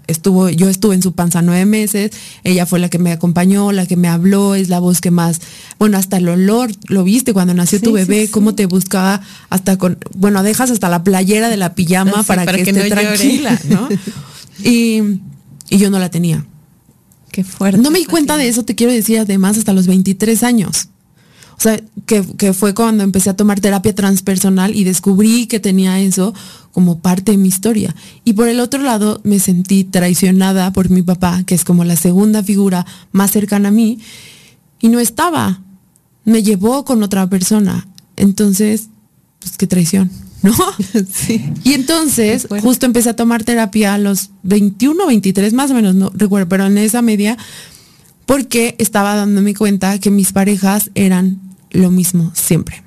[0.07, 2.13] estuvo, yo estuve en su panza nueve meses,
[2.45, 5.41] ella fue la que me acompañó, la que me habló, es la voz que más,
[5.79, 9.99] bueno, hasta el olor, lo viste cuando nació tu bebé, cómo te buscaba hasta con,
[10.17, 13.89] bueno, dejas hasta la playera de la pijama para, que, esté tranquila, ¿no?
[14.65, 15.21] y,
[15.69, 16.45] y yo no la tenía.
[17.33, 17.81] Qué fuerte.
[17.81, 20.89] No me di cuenta de eso, te quiero decir, además, hasta los 23 años.
[21.57, 26.35] O sea, que, fue cuando empecé a tomar terapia transpersonal y descubrí que tenía eso
[26.73, 27.95] como parte de mi historia.
[28.25, 31.97] Y por el otro lado, me sentí traicionada por mi papá, que es como la
[31.97, 33.99] segunda figura más cercana a mí,
[34.81, 35.61] y no estaba.
[36.25, 37.87] Me llevó con otra persona.
[38.17, 38.89] Entonces,
[39.41, 40.11] pues qué traición.
[40.45, 40.53] ¿no?
[41.13, 41.45] Sí.
[41.65, 46.13] Y entonces, justo empecé a tomar terapia a los 21, 23 más o menos, no
[46.15, 47.37] recuerdo, pero en esa media,
[48.27, 52.83] porque estaba dándome cuenta que mis parejas eran lo mismo siempre.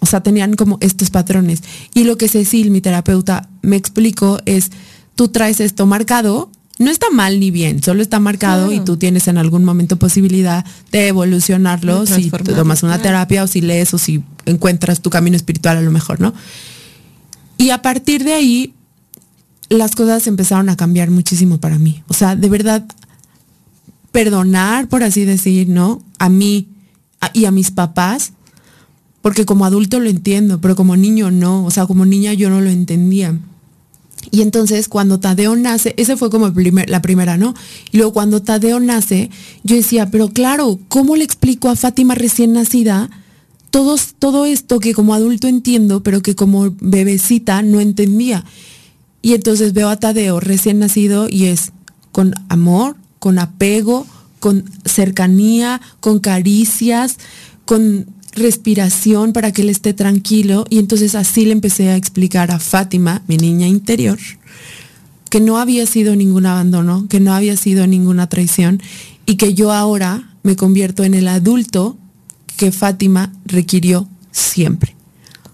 [0.00, 1.62] O sea, tenían como estos patrones.
[1.94, 4.70] Y lo que Cecil, mi terapeuta, me explicó es,
[5.14, 9.28] tú traes esto marcado, no está mal ni bien, solo está marcado y tú tienes
[9.28, 14.24] en algún momento posibilidad de evolucionarlo si tomas una terapia o si lees o si
[14.46, 16.34] encuentras tu camino espiritual a lo mejor, ¿no?
[17.56, 18.74] Y a partir de ahí,
[19.68, 22.02] las cosas empezaron a cambiar muchísimo para mí.
[22.08, 22.84] O sea, de verdad,
[24.12, 26.02] perdonar, por así decir, ¿no?
[26.18, 26.68] A mí
[27.32, 28.32] y a mis papás,
[29.22, 31.64] porque como adulto lo entiendo, pero como niño no.
[31.64, 33.38] O sea, como niña yo no lo entendía.
[34.30, 36.52] Y entonces cuando Tadeo nace, ese fue como
[36.86, 37.54] la primera, ¿no?
[37.90, 39.30] Y luego cuando Tadeo nace,
[39.64, 43.10] yo decía, pero claro, ¿cómo le explico a Fátima recién nacida
[43.70, 48.44] todo esto que como adulto entiendo, pero que como bebecita no entendía?
[49.22, 51.72] Y entonces veo a Tadeo recién nacido y es
[52.12, 54.04] con amor, con apego,
[54.40, 57.18] con cercanía, con caricias,
[57.64, 60.64] con respiración para que él esté tranquilo.
[60.70, 64.18] Y entonces así le empecé a explicar a Fátima, mi niña interior,
[65.30, 68.82] que no había sido ningún abandono, que no había sido ninguna traición
[69.24, 71.96] y que yo ahora me convierto en el adulto
[72.56, 74.96] que Fátima requirió siempre.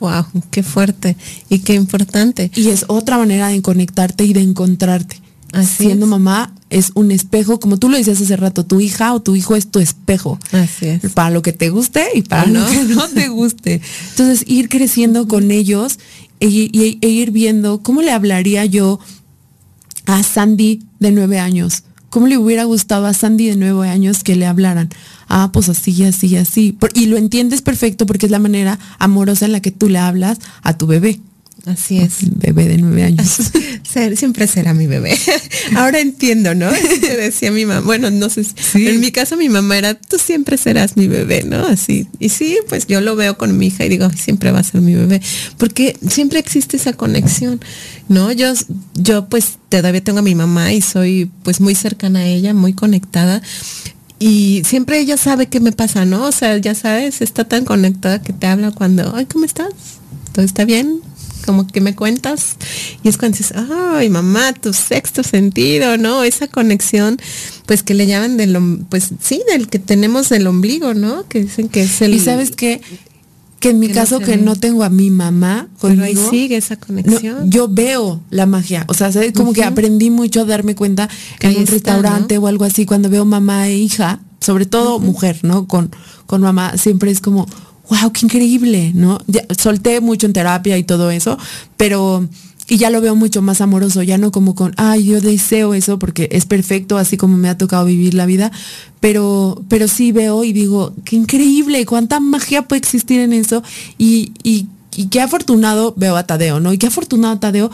[0.01, 1.19] Wow, qué fuerte
[1.51, 2.51] y qué importante.
[2.55, 5.21] Y es otra manera de conectarte y de encontrarte.
[5.65, 9.35] Siendo mamá es un espejo, como tú lo decías hace rato, tu hija o tu
[9.35, 10.39] hijo es tu espejo.
[10.53, 11.13] Así es.
[11.13, 13.81] Para lo que te guste y para lo que no te guste.
[14.11, 15.99] Entonces, ir creciendo con ellos
[16.41, 19.01] e, e, ir viendo cómo le hablaría yo
[20.07, 21.85] a Sandy de nueve años.
[22.11, 24.89] ¿Cómo le hubiera gustado a Sandy de nueve años que le hablaran?
[25.29, 26.77] Ah, pues así, así, así.
[26.95, 30.39] Y lo entiendes perfecto porque es la manera amorosa en la que tú le hablas
[30.63, 31.21] a tu bebé.
[31.69, 32.39] Así es.
[32.39, 33.41] Bebé de nueve años.
[34.15, 35.17] Siempre será mi bebé.
[35.77, 36.71] Ahora entiendo, ¿no?
[36.71, 37.81] decía mi mamá.
[37.81, 38.47] Bueno, no sé.
[38.75, 41.67] En mi caso mi mamá era, tú siempre serás mi bebé, ¿no?
[41.67, 42.07] Así.
[42.19, 44.81] Y sí, pues yo lo veo con mi hija y digo, siempre va a ser
[44.81, 45.21] mi bebé.
[45.59, 47.61] Porque siempre existe esa conexión,
[48.09, 48.33] ¿no?
[48.33, 48.53] Yo,
[48.95, 52.73] yo pues todavía tengo a mi mamá y soy pues muy cercana a ella, muy
[52.73, 53.43] conectada
[54.19, 56.25] y siempre ella sabe qué me pasa, ¿no?
[56.27, 59.69] O sea, ya sabes, está tan conectada que te habla cuando, ay, ¿cómo estás?
[60.33, 61.01] ¿Todo está bien?
[61.49, 62.57] Como que me cuentas
[63.03, 66.23] y es cuando dices, ay mamá, tu sexto sentido, ¿no?
[66.23, 67.17] Esa conexión,
[67.65, 71.27] pues que le llaman del, pues sí, del que tenemos del ombligo, ¿no?
[71.27, 72.13] Que dicen que es el...
[72.13, 72.83] Y sabes qué?
[73.61, 77.51] que en mi caso que no tengo a mi mamá conmigo, ahí sigue esa conexión.
[77.51, 81.09] yo veo la magia, o sea, como que aprendí mucho a darme cuenta
[81.41, 85.41] que en un restaurante o algo así cuando veo mamá e hija, sobre todo mujer,
[85.43, 85.67] ¿no?
[85.67, 85.91] Con
[86.27, 87.49] con mamá siempre es como
[87.89, 89.19] wow, qué increíble, ¿no?
[89.59, 91.39] solté mucho en terapia y todo eso,
[91.77, 92.29] pero
[92.71, 95.99] y ya lo veo mucho más amoroso, ya no como con, ay, yo deseo eso
[95.99, 98.53] porque es perfecto, así como me ha tocado vivir la vida,
[99.01, 103.63] pero, pero sí veo y digo, qué increíble, cuánta magia puede existir en eso
[103.97, 106.75] y, y, y qué afortunado veo a Tadeo, ¿no?
[106.75, 107.71] Y qué afortunado Tadeo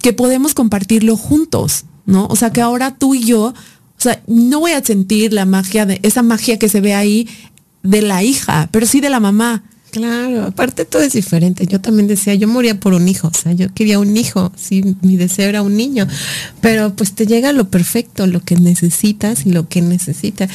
[0.00, 2.26] que podemos compartirlo juntos, ¿no?
[2.28, 5.86] O sea, que ahora tú y yo, o sea, no voy a sentir la magia
[5.86, 7.28] de esa magia que se ve ahí
[7.86, 9.62] de la hija, pero sí de la mamá.
[9.96, 11.66] Claro, aparte todo es diferente.
[11.66, 14.84] Yo también decía, yo moría por un hijo, o sea, yo quería un hijo, sí,
[15.00, 16.06] mi deseo era un niño,
[16.60, 20.48] pero pues te llega lo perfecto, lo que necesitas y lo que necesita.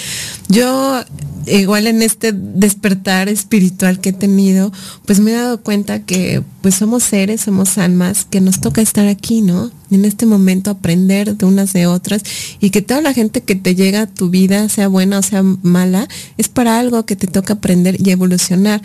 [0.47, 1.04] Yo,
[1.47, 4.71] igual en este despertar espiritual que he tenido,
[5.08, 9.08] pues me he dado cuenta que pues somos seres, somos almas, que nos toca estar
[9.08, 9.71] aquí, ¿no?
[9.91, 12.23] en este momento aprender de unas de otras
[12.60, 15.43] y que toda la gente que te llega a tu vida, sea buena o sea
[15.43, 18.82] mala, es para algo que te toca aprender y evolucionar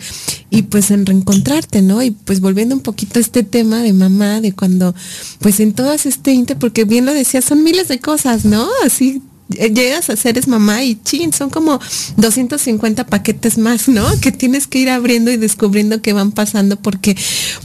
[0.49, 2.01] y pues en reencontrarte, ¿no?
[2.01, 4.95] Y pues volviendo un poquito a este tema de mamá, de cuando
[5.39, 8.67] pues en todas este inte, porque bien lo decía, son miles de cosas, ¿no?
[8.85, 11.79] Así llegas a ser es mamá y chin, son como
[12.17, 14.05] 250 paquetes más, ¿no?
[14.21, 17.15] Que tienes que ir abriendo y descubriendo que van pasando porque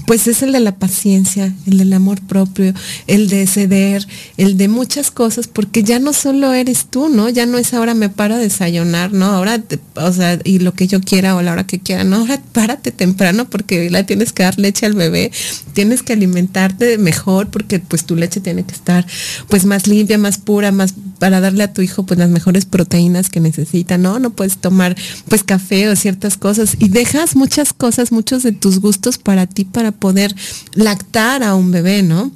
[0.06, 2.72] pues es el de la paciencia, el del amor propio,
[3.06, 7.28] el de ceder, el de muchas cosas, porque ya no solo eres tú, ¿no?
[7.28, 9.26] Ya no es ahora me paro a desayunar, ¿no?
[9.26, 9.62] Ahora,
[9.94, 12.92] o sea, y lo que yo quiera o la hora que quiera, no, ahora párate
[12.92, 15.32] temprano porque la tienes que dar leche al bebé,
[15.72, 19.06] tienes que alimentarte mejor porque pues tu leche tiene que estar
[19.48, 23.30] pues más limpia, más pura, más para darle a tu hijo pues las mejores proteínas
[23.30, 24.18] que necesita, ¿no?
[24.18, 24.96] No puedes tomar
[25.28, 29.64] pues café o ciertas cosas y dejas muchas cosas, muchos de tus gustos para ti
[29.64, 30.34] para poder
[30.74, 32.32] lactar a un bebé, ¿no?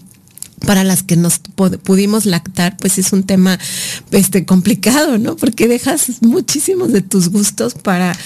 [0.65, 1.41] para las que nos
[1.83, 3.59] pudimos lactar, pues es un tema
[4.13, 5.37] este complicado, ¿no?
[5.37, 8.17] Porque dejas muchísimos de tus gustos para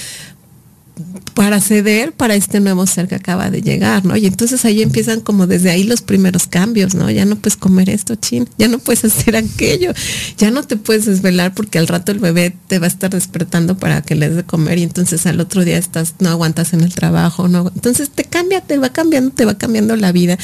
[1.35, 4.17] para ceder para este nuevo ser que acaba de llegar, ¿no?
[4.17, 7.11] Y entonces ahí empiezan como desde ahí los primeros cambios, ¿no?
[7.11, 9.93] Ya no puedes comer esto, chin, ya no puedes hacer aquello,
[10.39, 13.79] ya no te puedes desvelar porque al rato el bebé te va a estar despertando
[13.79, 16.81] para que le des de comer y entonces al otro día estás, no aguantas en
[16.81, 17.71] el trabajo, ¿no?
[17.75, 20.39] Entonces te cambia, te va cambiando, te va cambiando la vida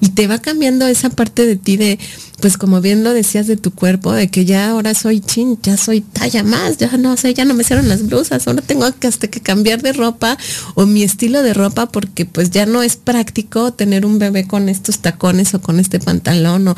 [0.00, 1.98] y te va cambiando esa parte de ti de,
[2.40, 5.76] pues como bien lo decías de tu cuerpo, de que ya ahora soy chin, ya
[5.76, 9.06] soy talla más, ya no sé, ya no me cierran las blusas, ahora tengo que
[9.06, 10.36] hasta que cambiar de ropa
[10.74, 14.68] o mi estilo de ropa porque pues ya no es práctico tener un bebé con
[14.68, 16.76] estos tacones o con este pantalón o,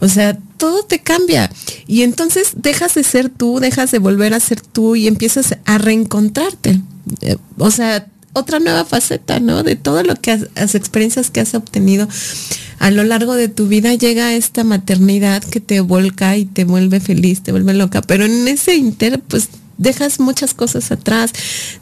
[0.00, 1.50] o sea, todo te cambia.
[1.86, 5.78] Y entonces dejas de ser tú, dejas de volver a ser tú y empiezas a
[5.78, 6.80] reencontrarte.
[7.20, 9.62] Eh, o sea, otra nueva faceta, ¿no?
[9.62, 12.08] De todo lo que las experiencias que has obtenido
[12.78, 17.00] a lo largo de tu vida llega esta maternidad que te volca y te vuelve
[17.00, 21.32] feliz, te vuelve loca, pero en ese inter pues dejas muchas cosas atrás,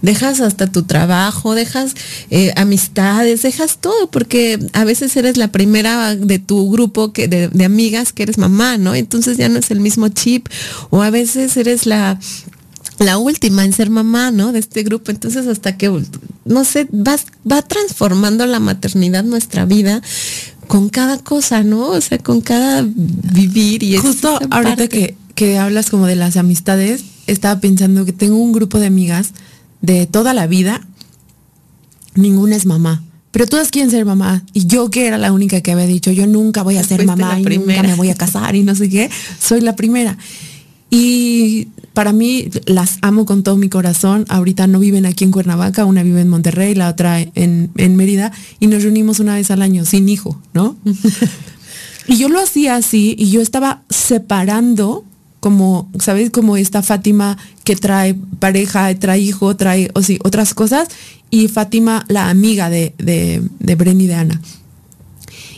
[0.02, 1.94] dejas hasta tu trabajo, dejas
[2.30, 7.64] eh, amistades, dejas todo, porque a veces eres la primera de tu grupo que, de
[7.64, 8.94] amigas que eres mamá, ¿no?
[8.94, 10.48] Entonces ya no es el mismo chip,
[10.90, 12.18] o a veces eres la
[13.04, 14.52] la última en ser mamá, ¿no?
[14.52, 15.10] De este grupo.
[15.10, 15.90] Entonces, hasta que,
[16.44, 17.16] no sé, va,
[17.50, 20.02] va transformando la maternidad nuestra vida
[20.66, 21.88] con cada cosa, ¿no?
[21.88, 27.04] O sea, con cada vivir y Justo ahorita que, que hablas como de las amistades,
[27.26, 29.30] estaba pensando que tengo un grupo de amigas
[29.82, 30.86] de toda la vida,
[32.14, 33.02] ninguna es mamá.
[33.30, 34.44] Pero todas quieren ser mamá.
[34.52, 37.38] Y yo que era la única que había dicho, yo nunca voy a ser mamá
[37.40, 40.16] y nunca me voy a casar y no sé qué, soy la primera.
[40.88, 44.26] Y para mí las amo con todo mi corazón.
[44.28, 48.66] Ahorita no viven aquí en Cuernavaca, una vive en Monterrey, la otra en, Mérida, y
[48.66, 50.76] nos reunimos una vez al año, sin hijo, ¿no?
[52.08, 55.04] y yo lo hacía así, y yo estaba separando
[55.38, 56.30] como, ¿sabes?
[56.30, 60.88] Como esta Fátima que trae pareja, trae hijo, trae o sí, otras cosas,
[61.30, 64.40] y Fátima, la amiga de, de, de Bren y de Ana.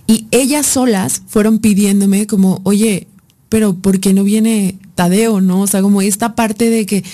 [0.07, 3.09] Y ellas solas fueron pidiéndome como, oye,
[3.49, 5.63] pero ¿por qué no viene Tadeo, no?
[5.63, 7.05] O sea, como esta parte de que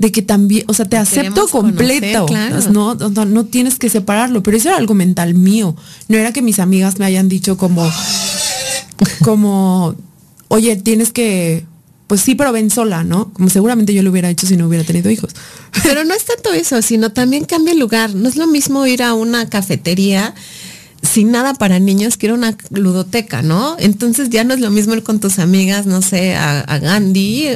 [0.00, 2.24] de que también, o sea, te acepto completo,
[2.70, 2.94] ¿no?
[2.94, 3.44] ¿no?
[3.44, 5.76] tienes que separarlo, pero eso era algo mental mío.
[6.08, 7.86] No era que mis amigas me hayan dicho como,
[9.22, 9.94] como,
[10.48, 11.66] oye, tienes que,
[12.06, 13.30] pues sí, pero ven sola, ¿no?
[13.34, 15.34] Como seguramente yo lo hubiera hecho si no hubiera tenido hijos.
[15.82, 18.14] Pero no es tanto eso, sino también cambia el lugar.
[18.14, 20.34] No es lo mismo ir a una cafetería
[21.02, 23.76] sin nada para niños, quiero una ludoteca, ¿no?
[23.78, 27.48] Entonces ya no es lo mismo ir con tus amigas, no sé, a, Gandhi,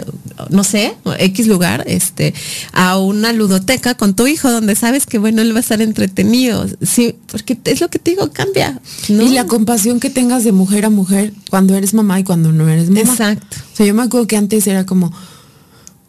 [0.50, 2.35] no sé, X lugar, este,
[2.72, 6.66] a una ludoteca con tu hijo donde sabes que, bueno, él va a estar entretenido.
[6.83, 8.80] Sí, porque es lo que te digo, cambia.
[9.09, 12.68] Y la compasión que tengas de mujer a mujer cuando eres mamá y cuando no
[12.68, 13.00] eres mamá.
[13.00, 13.57] Exacto.
[13.72, 15.12] O sea, yo me acuerdo que antes era como,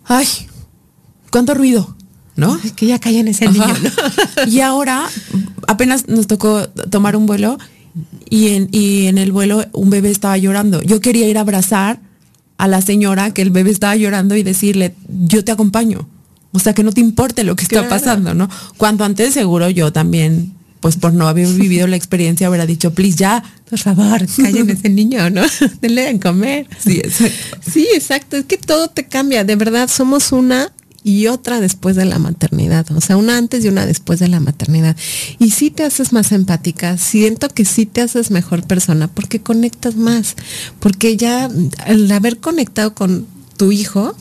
[0.06, 0.28] ay,
[1.32, 1.96] ¿cuánto ruido?
[2.36, 2.60] ¿no?
[2.76, 3.66] que ya cae en ese niño.
[4.48, 5.08] Y ahora
[5.68, 7.58] apenas nos tocó tomar un vuelo
[8.30, 10.82] y en, y en el vuelo un bebé estaba llorando.
[10.82, 12.00] Yo quería ir a abrazar
[12.58, 16.08] a la señora que el bebé estaba llorando y decirle, yo te acompaño.
[16.52, 18.50] O sea, que no te importe lo que está pasando, ¿no?
[18.78, 23.18] Cuando antes seguro yo también, pues por no haber vivido la experiencia, hubiera dicho, please,
[23.18, 25.42] ya, por favor, callen ese niño, ¿no?
[25.82, 26.68] Denle a comer.
[26.80, 27.58] Sí, exacto.
[27.70, 28.38] Sí, exacto.
[28.38, 29.44] Es que todo te cambia.
[29.44, 30.72] De verdad, somos una
[31.06, 34.40] y otra después de la maternidad, o sea, una antes y una después de la
[34.40, 34.98] maternidad.
[35.38, 39.96] Y sí te haces más empática, siento que sí te haces mejor persona porque conectas
[39.98, 40.36] más,
[40.80, 41.48] porque ya
[41.86, 44.16] al haber conectado con tu hijo,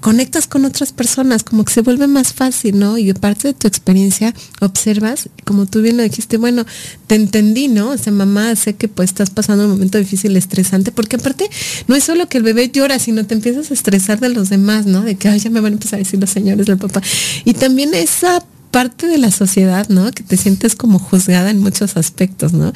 [0.00, 2.98] conectas con otras personas, como que se vuelve más fácil, ¿no?
[2.98, 6.64] Y parte de tu experiencia observas, como tú bien lo dijiste, bueno,
[7.06, 7.90] te entendí, ¿no?
[7.90, 11.48] O sea, mamá, sé que pues estás pasando un momento difícil, estresante, porque aparte
[11.88, 14.86] no es solo que el bebé llora, sino te empiezas a estresar de los demás,
[14.86, 15.02] ¿no?
[15.02, 17.02] De que, ay, ya me van a empezar a decir los señores del papá.
[17.44, 20.10] Y también esa parte de la sociedad, ¿no?
[20.12, 22.72] Que te sientes como juzgada en muchos aspectos, ¿no?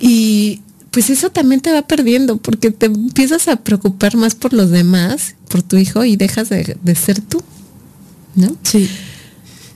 [0.00, 4.70] Y pues eso también te va perdiendo porque te empiezas a preocupar más por los
[4.70, 7.42] demás, por tu hijo y dejas de, ser tú,
[8.34, 8.56] ¿no?
[8.62, 8.88] Sí.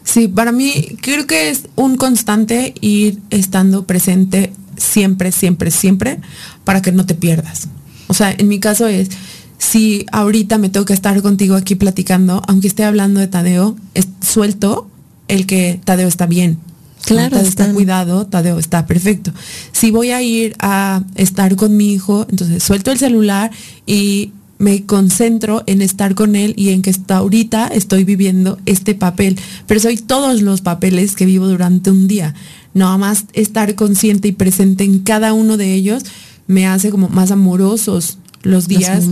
[0.03, 6.21] Sí, para mí creo que es un constante ir estando presente siempre, siempre, siempre
[6.65, 7.69] para que no te pierdas.
[8.09, 9.09] O sea, en mi caso es,
[9.57, 14.09] si ahorita me tengo que estar contigo aquí platicando, aunque esté hablando de Tadeo, es,
[14.21, 14.89] suelto
[15.29, 16.59] el que Tadeo está bien,
[17.05, 19.33] Claro, está cuidado, Tadeo está perfecto.
[19.73, 23.51] Si voy a ir a estar con mi hijo, entonces suelto el celular
[23.87, 28.95] y me concentro en estar con él y en que está ahorita estoy viviendo este
[28.95, 29.39] papel.
[29.67, 32.35] Pero soy todos los papeles que vivo durante un día.
[32.73, 36.05] Nada más estar consciente y presente en cada uno de ellos
[36.47, 39.05] me hace como más amorosos los días.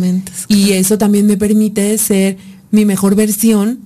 [0.48, 2.36] y eso también me permite ser
[2.70, 3.80] mi mejor versión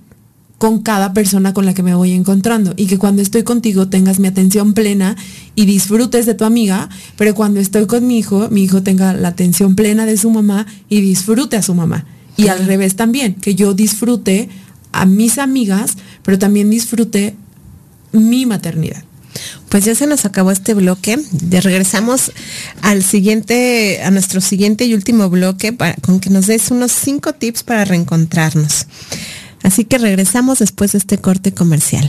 [0.58, 4.18] con cada persona con la que me voy encontrando y que cuando estoy contigo tengas
[4.18, 5.16] mi atención plena
[5.54, 9.28] y disfrutes de tu amiga, pero cuando estoy con mi hijo, mi hijo tenga la
[9.28, 12.06] atención plena de su mamá y disfrute a su mamá.
[12.36, 14.48] Y al revés también, que yo disfrute
[14.92, 17.34] a mis amigas, pero también disfrute
[18.12, 19.04] mi maternidad.
[19.68, 21.18] Pues ya se nos acabó este bloque.
[21.50, 22.32] Ya regresamos
[22.82, 27.34] al siguiente, a nuestro siguiente y último bloque para, con que nos des unos cinco
[27.34, 28.86] tips para reencontrarnos.
[29.66, 32.08] Así que regresamos después de este corte comercial.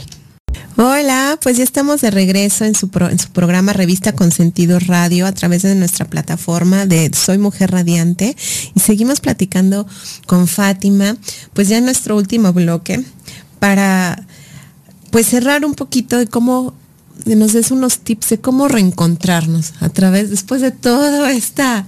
[0.75, 5.25] Hola, pues ya estamos de regreso en su, en su programa Revista con Sentido Radio
[5.25, 8.37] a través de nuestra plataforma de Soy Mujer Radiante
[8.75, 9.87] y seguimos platicando
[10.27, 11.17] con Fátima,
[11.53, 13.03] pues ya en nuestro último bloque
[13.57, 14.23] para
[15.09, 16.75] pues cerrar un poquito de cómo
[17.25, 21.87] nos des unos tips de cómo reencontrarnos a través, después de toda esta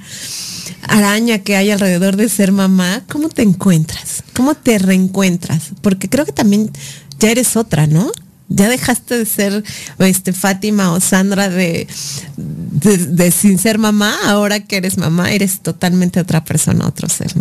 [0.83, 4.23] araña que hay alrededor de ser mamá, ¿cómo te encuentras?
[4.33, 5.71] ¿Cómo te reencuentras?
[5.81, 6.71] Porque creo que también
[7.19, 8.11] ya eres otra, ¿no?
[8.47, 9.63] Ya dejaste de ser
[9.99, 11.87] este, Fátima o Sandra de,
[12.37, 17.31] de, sin ser mamá, ahora que eres mamá, eres totalmente otra persona, otro ser.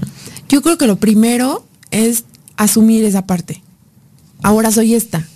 [0.49, 2.24] Yo creo que lo primero es
[2.57, 3.62] asumir esa parte.
[4.43, 5.26] Ahora soy esta,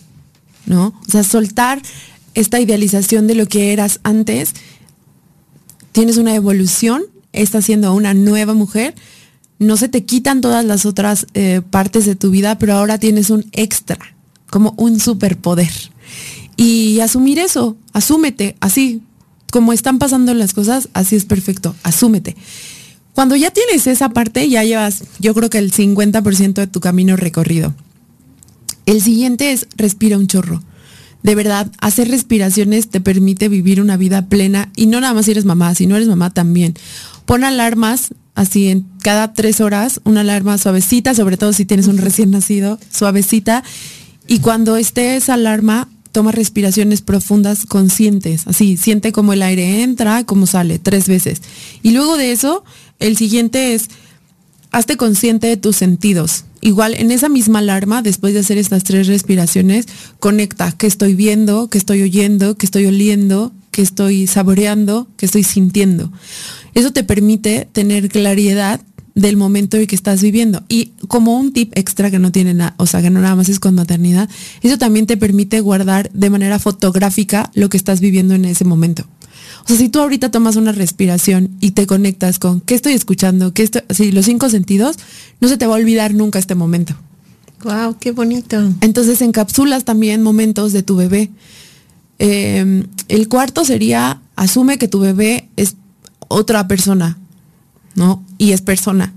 [0.66, 0.88] ¿no?
[1.09, 1.80] O sea, soltar
[2.34, 4.55] esta idealización de lo que eras antes,
[5.92, 7.03] tienes una evolución,
[7.33, 8.95] estás siendo una nueva mujer,
[9.59, 13.30] no se te quitan todas las otras eh, partes de tu vida, pero ahora tienes
[13.30, 13.99] un extra,
[14.51, 15.72] como un superpoder.
[16.57, 19.03] Y asumir eso, asúmete, así
[19.51, 22.37] como están pasando las cosas, así es perfecto, asúmete.
[23.14, 27.16] Cuando ya tienes esa parte, ya llevas, yo creo que el 50% de tu camino
[27.16, 27.74] recorrido.
[28.87, 30.62] El siguiente es respira un chorro
[31.22, 35.30] de verdad, hacer respiraciones te permite vivir una vida plena y no nada más si
[35.30, 36.74] eres mamá, si no eres mamá también.
[37.27, 41.99] Pon alarmas así en cada tres horas, una alarma suavecita, sobre todo si tienes un
[41.99, 43.62] recién nacido, suavecita.
[44.27, 50.25] Y cuando esté esa alarma, toma respiraciones profundas conscientes, así, siente como el aire entra,
[50.25, 51.43] como sale, tres veces.
[51.83, 52.64] Y luego de eso,
[52.99, 53.89] el siguiente es,
[54.70, 56.45] hazte consciente de tus sentidos.
[56.61, 59.87] Igual en esa misma alarma, después de hacer estas tres respiraciones,
[60.20, 65.43] conecta qué estoy viendo, qué estoy oyendo, qué estoy oliendo, qué estoy saboreando, qué estoy
[65.43, 66.12] sintiendo.
[66.75, 68.81] Eso te permite tener claridad
[69.14, 70.62] del momento en que estás viviendo.
[70.68, 73.49] Y como un tip extra que no tiene nada, o sea, que no nada más
[73.49, 74.29] es con maternidad,
[74.62, 79.05] eso también te permite guardar de manera fotográfica lo que estás viviendo en ese momento.
[79.64, 83.53] O sea, si tú ahorita tomas una respiración y te conectas con qué estoy escuchando,
[83.55, 84.97] qué estoy, así, los cinco sentidos,
[85.41, 86.95] no se te va a olvidar nunca este momento.
[87.62, 88.73] Wow, qué bonito.
[88.81, 91.31] Entonces encapsulas también momentos de tu bebé.
[92.18, 95.77] Em, el cuarto sería, asume que tu bebé es
[96.33, 97.18] otra persona,
[97.95, 98.24] ¿no?
[98.39, 99.12] Y es persona.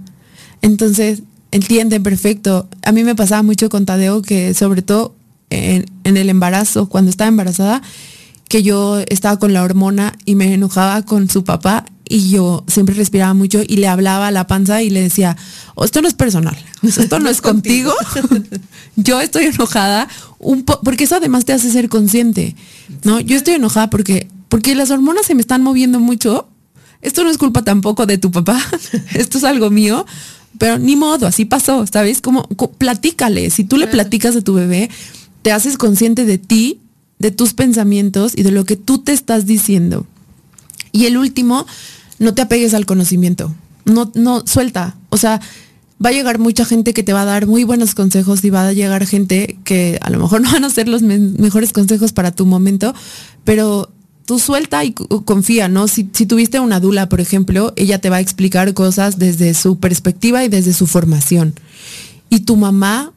[0.61, 2.67] Entonces, entiende perfecto.
[2.83, 5.15] A mí me pasaba mucho con Tadeo que sobre todo
[5.49, 7.81] en el embarazo, cuando estaba embarazada,
[8.49, 12.95] que yo estaba con la hormona y me enojaba con su papá y yo siempre
[12.95, 15.35] respiraba mucho y le hablaba a la panza y le decía,
[15.73, 17.93] oh, esto no es personal, esto no es contigo,
[18.95, 20.07] yo estoy enojada,
[20.39, 22.55] un porque eso además te hace ser consciente,
[23.03, 23.19] ¿no?
[23.19, 26.47] Yo estoy enojada porque, porque las hormonas se me están moviendo mucho,
[27.05, 28.59] esto no es culpa tampoco de tu papá,
[29.13, 30.05] esto es algo mío,
[30.57, 32.21] pero ni modo, así pasó, ¿sabes?
[32.21, 32.43] Como,
[32.77, 34.89] platícale, si tú le platicas a tu bebé,
[35.41, 36.79] te haces consciente de ti
[37.19, 40.05] de tus pensamientos y de lo que tú te estás diciendo.
[40.91, 41.65] Y el último,
[42.19, 43.53] no te apegues al conocimiento.
[43.85, 44.95] No, no, suelta.
[45.09, 45.39] O sea,
[46.03, 48.67] va a llegar mucha gente que te va a dar muy buenos consejos y va
[48.67, 52.31] a llegar gente que a lo mejor no van a ser los mejores consejos para
[52.31, 52.93] tu momento,
[53.43, 53.91] pero
[54.25, 55.87] tú suelta y confía, ¿no?
[55.87, 59.79] Si, si, tuviste una dula, por ejemplo, ella te va a explicar cosas desde su
[59.79, 61.53] perspectiva y desde su formación.
[62.29, 63.13] Y tu mamá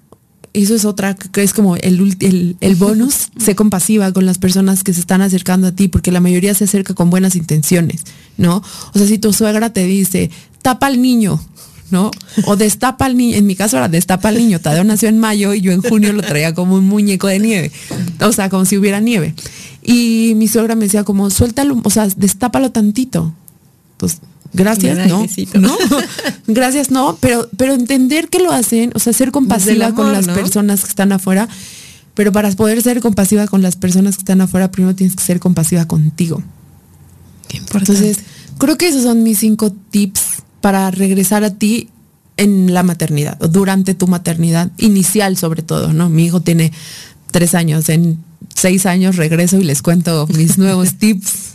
[0.53, 4.93] eso es otra, que es como el, el, bonus, sé compasiva con las personas que
[4.93, 8.03] se están acercando a ti, porque la mayoría se acerca con buenas intenciones,
[8.37, 8.63] ¿no?
[8.95, 10.31] O sea, si tu suegra te dice,
[10.63, 11.41] tapa al niño,
[11.91, 12.11] ¿no?
[12.47, 15.55] O destapa al niño, en mi caso era destapa al niño, Tadeo nació en mayo
[15.55, 17.73] y yo en junio lo traía como un muñeco de nieve,
[18.21, 19.35] o sea, como si hubiera nieve.
[19.91, 23.33] Y mi suegra me decía como, suéltalo, o sea, destápalo tantito.
[23.97, 24.19] Pues
[24.53, 25.77] gracias, no, no,
[26.47, 30.83] gracias, no, pero, pero entender que lo hacen, o sea, ser compasiva con las personas
[30.83, 31.49] que están afuera,
[32.13, 35.41] pero para poder ser compasiva con las personas que están afuera, primero tienes que ser
[35.41, 36.43] compasiva contigo.
[37.49, 38.19] Entonces,
[38.59, 41.89] creo que esos son mis cinco tips para regresar a ti
[42.37, 46.11] en la maternidad, durante tu maternidad inicial sobre todo, ¿no?
[46.11, 46.73] Mi hijo tiene
[47.31, 51.55] tres años, en seis años regreso y les cuento mis nuevos tips.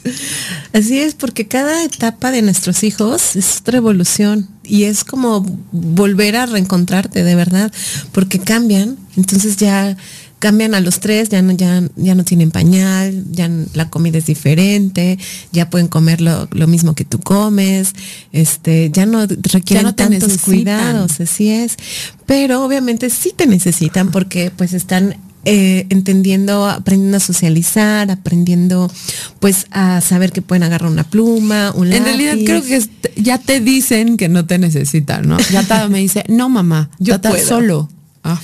[0.74, 4.50] Así es, porque cada etapa de nuestros hijos es otra evolución.
[4.64, 7.72] y es como volver a reencontrarte de verdad,
[8.12, 9.98] porque cambian, entonces ya
[10.40, 14.26] cambian a los tres, ya no, ya, ya no tienen pañal, ya la comida es
[14.26, 15.18] diferente,
[15.54, 17.94] ya pueden comer lo, mismo que tú comes,
[18.34, 21.78] este, ya no requieren tantos cuidados, así es.
[22.26, 25.16] Pero obviamente sí te necesitan porque pues están
[25.46, 28.92] eh, entendiendo, aprendiendo a socializar, aprendiendo
[29.40, 32.82] pues a saber que pueden agarrar una pluma, un En realidad creo que
[33.16, 35.38] ya te dicen que no te necesitan, ¿no?
[35.52, 37.90] Ya me dice, no mamá, yo estás solo.
[38.24, 38.40] Ah.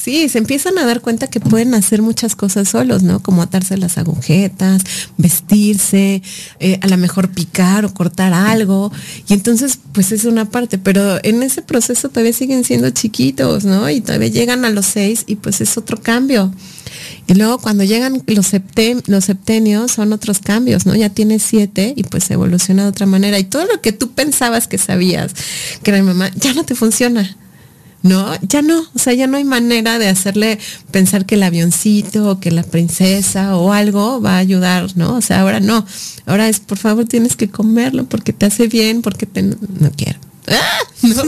[0.00, 3.20] Sí, se empiezan a dar cuenta que pueden hacer muchas cosas solos, ¿no?
[3.20, 4.82] Como atarse las agujetas,
[5.16, 6.22] vestirse,
[6.60, 8.92] eh, a lo mejor picar o cortar algo.
[9.28, 13.90] Y entonces, pues es una parte, pero en ese proceso todavía siguen siendo chiquitos, ¿no?
[13.90, 16.54] Y todavía llegan a los seis y pues es otro cambio.
[17.26, 20.94] Y luego cuando llegan los, septen, los septenios son otros cambios, ¿no?
[20.94, 23.36] Ya tienes siete y pues evoluciona de otra manera.
[23.40, 25.34] Y todo lo que tú pensabas que sabías,
[25.82, 27.36] que era mi mamá, ya no te funciona
[28.02, 30.58] no, ya no, o sea, ya no hay manera de hacerle
[30.92, 35.16] pensar que el avioncito o que la princesa o algo va a ayudar, ¿no?
[35.16, 35.84] O sea, ahora no,
[36.26, 39.56] ahora es, por favor, tienes que comerlo porque te hace bien, porque te, no,
[39.96, 40.18] quiero.
[41.02, 41.24] ¿No?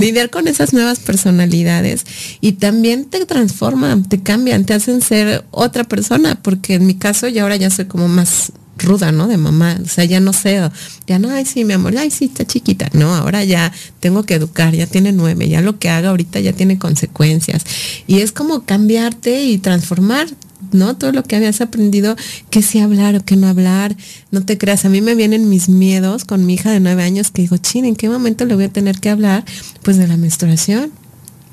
[0.00, 2.06] lidiar con esas nuevas personalidades
[2.40, 7.28] y también te transforman, te cambian, te hacen ser otra persona, porque en mi caso
[7.28, 8.52] yo ahora ya soy como más
[8.84, 9.26] ruda, ¿no?
[9.26, 9.78] De mamá.
[9.82, 10.60] O sea, ya no sé,
[11.06, 12.88] ya no, ay, sí, mi amor, ay, sí, está chiquita.
[12.92, 16.52] No, ahora ya tengo que educar, ya tiene nueve, ya lo que haga ahorita ya
[16.52, 17.64] tiene consecuencias.
[18.06, 20.28] Y es como cambiarte y transformar,
[20.72, 20.96] ¿no?
[20.96, 22.16] Todo lo que habías aprendido,
[22.50, 23.96] que sí hablar o que no hablar.
[24.30, 27.30] No te creas, a mí me vienen mis miedos con mi hija de nueve años
[27.30, 29.44] que digo, ching, ¿en qué momento le voy a tener que hablar?
[29.82, 31.03] Pues de la menstruación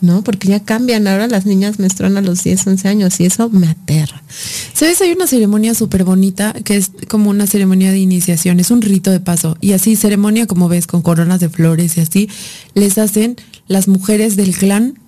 [0.01, 0.23] ¿no?
[0.23, 3.67] Porque ya cambian, ahora las niñas menstruan a los 10, 11 años y eso me
[3.67, 4.21] aterra.
[4.73, 5.01] ¿Sabes?
[5.01, 9.11] Hay una ceremonia súper bonita que es como una ceremonia de iniciación, es un rito
[9.11, 9.57] de paso.
[9.61, 12.29] Y así, ceremonia como ves, con coronas de flores y así,
[12.73, 13.35] les hacen
[13.67, 14.99] las mujeres del clan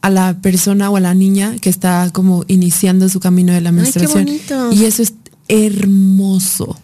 [0.00, 3.72] a la persona o a la niña que está como iniciando su camino de la
[3.72, 4.28] menstruación.
[4.72, 5.14] y eso es
[5.48, 6.78] hermoso.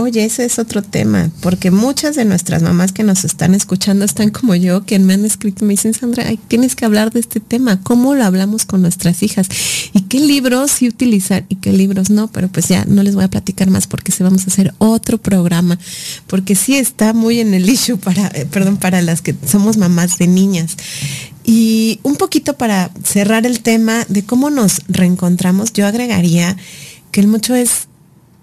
[0.00, 4.30] Oye, ese es otro tema, porque muchas de nuestras mamás que nos están escuchando están
[4.30, 7.82] como yo, que me han escrito, me dicen, Sandra, tienes que hablar de este tema,
[7.82, 9.46] ¿cómo lo hablamos con nuestras hijas?
[9.92, 12.28] ¿Y qué libros sí utilizar y qué libros no?
[12.28, 15.18] Pero pues ya no les voy a platicar más porque se vamos a hacer otro
[15.18, 15.78] programa,
[16.26, 20.16] porque sí está muy en el issue para, eh, perdón, para las que somos mamás
[20.16, 20.78] de niñas.
[21.44, 26.56] Y un poquito para cerrar el tema de cómo nos reencontramos, yo agregaría
[27.10, 27.88] que el mucho es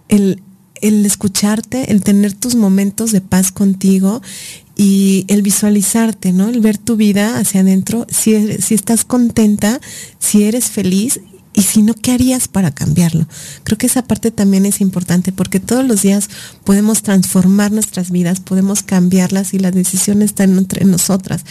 [0.10, 0.43] el
[0.82, 4.21] el escucharte, el tener tus momentos de paz contigo
[4.75, 6.49] y el visualizarte, ¿no?
[6.49, 9.82] El ver tu vida hacia adentro, si, si estás contenta,
[10.19, 11.19] si eres feliz
[11.57, 13.28] y si no, ¿qué harías para cambiarlo?
[13.63, 16.30] Creo que esa parte también es importante porque todos los días
[16.63, 21.43] podemos transformar nuestras vidas, podemos cambiarlas y la decisión está entre nosotras.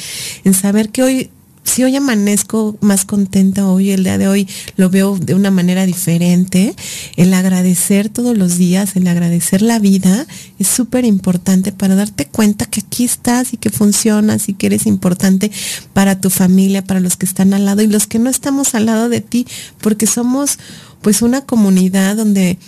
[0.45, 1.31] En saber que hoy
[1.67, 5.85] si hoy amanezco más contenta, hoy el día de hoy lo veo de una manera
[5.85, 6.75] diferente,
[7.17, 10.27] el agradecer todos los días, el agradecer la vida
[10.59, 14.87] es súper importante para darte cuenta que aquí estás y que funcionas y que eres
[14.87, 15.51] importante
[15.93, 18.87] para tu familia, para los que están al lado y los que no estamos al
[18.87, 19.47] lado de ti,
[19.81, 20.59] porque somos
[21.03, 22.59] pues una comunidad donde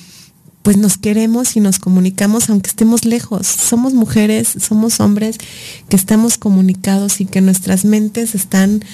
[0.68, 3.46] pues nos queremos y nos comunicamos aunque estemos lejos.
[3.46, 5.38] Somos mujeres, somos hombres
[5.88, 8.84] que estamos comunicados y que nuestras mentes están,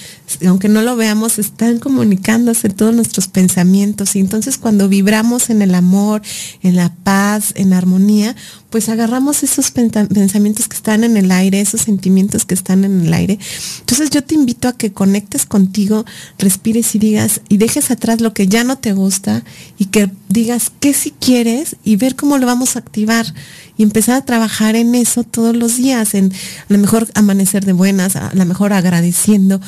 [0.47, 4.16] aunque no lo veamos, están comunicándose todos nuestros pensamientos.
[4.16, 6.22] Y entonces cuando vibramos en el amor,
[6.62, 8.35] en la paz, en la armonía,
[8.70, 13.14] pues agarramos esos pensamientos que están en el aire, esos sentimientos que están en el
[13.14, 13.39] aire.
[13.81, 16.05] Entonces yo te invito a que conectes contigo,
[16.39, 19.45] respires y digas, y dejes atrás lo que ya no te gusta
[19.79, 23.27] y que digas qué si quieres y ver cómo lo vamos a activar
[23.77, 27.72] y empezar a trabajar en eso todos los días, en a lo mejor amanecer de
[27.72, 29.61] buenas, a lo mejor agradeciendo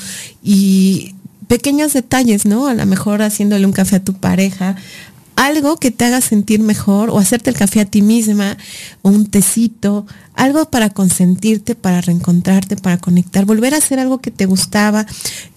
[0.43, 1.15] y
[1.49, 2.67] pequeños detalles, ¿no?
[2.67, 4.77] A lo mejor haciéndole un café a tu pareja,
[5.37, 8.57] algo que te haga sentir mejor o hacerte el café a ti misma
[9.03, 14.31] o un tecito, algo para consentirte, para reencontrarte, para conectar, volver a hacer algo que
[14.31, 15.07] te gustaba,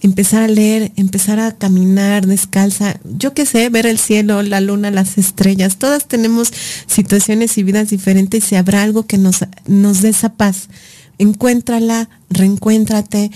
[0.00, 4.90] empezar a leer, empezar a caminar descalza, yo qué sé, ver el cielo, la luna,
[4.90, 6.52] las estrellas, todas tenemos
[6.86, 10.68] situaciones y vidas diferentes y habrá algo que nos, nos dé esa paz.
[11.18, 13.30] Encuéntrala, reencuéntrate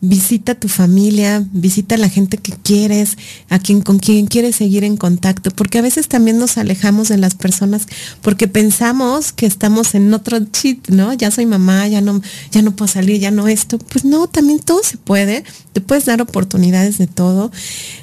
[0.00, 4.84] visita tu familia, visita a la gente que quieres, a quien con quien quieres seguir
[4.84, 7.86] en contacto, porque a veces también nos alejamos de las personas
[8.22, 11.12] porque pensamos que estamos en otro chip, ¿no?
[11.12, 13.78] Ya soy mamá, ya no ya no puedo salir, ya no esto.
[13.78, 15.44] Pues no, también todo se puede.
[15.72, 17.50] Te puedes dar oportunidades de todo.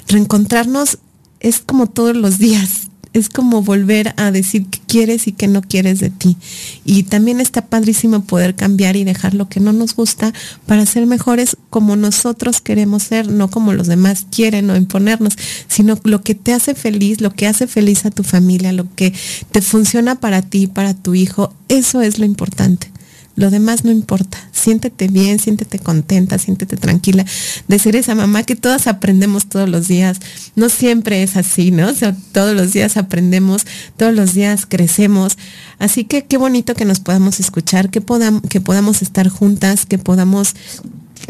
[0.06, 0.98] Reencontrarnos
[1.40, 5.62] es como todos los días es como volver a decir qué quieres y qué no
[5.62, 6.36] quieres de ti.
[6.84, 10.32] Y también está padrísimo poder cambiar y dejar lo que no nos gusta
[10.66, 15.34] para ser mejores como nosotros queremos ser, no como los demás quieren o imponernos,
[15.68, 19.12] sino lo que te hace feliz, lo que hace feliz a tu familia, lo que
[19.50, 22.90] te funciona para ti, para tu hijo, eso es lo importante.
[23.38, 24.36] Lo demás no importa.
[24.50, 27.24] Siéntete bien, siéntete contenta, siéntete tranquila
[27.68, 30.18] de ser esa mamá que todas aprendemos todos los días.
[30.56, 31.92] No siempre es así, ¿no?
[32.32, 33.64] todos los días aprendemos,
[33.96, 35.38] todos los días crecemos.
[35.78, 38.02] Así que qué bonito que nos podamos escuchar, que,
[38.48, 40.56] que podamos estar juntas, que podamos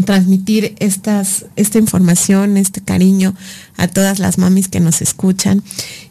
[0.04, 3.34] transmitir estas, esta información, este cariño
[3.76, 5.62] a todas las mamis que nos escuchan.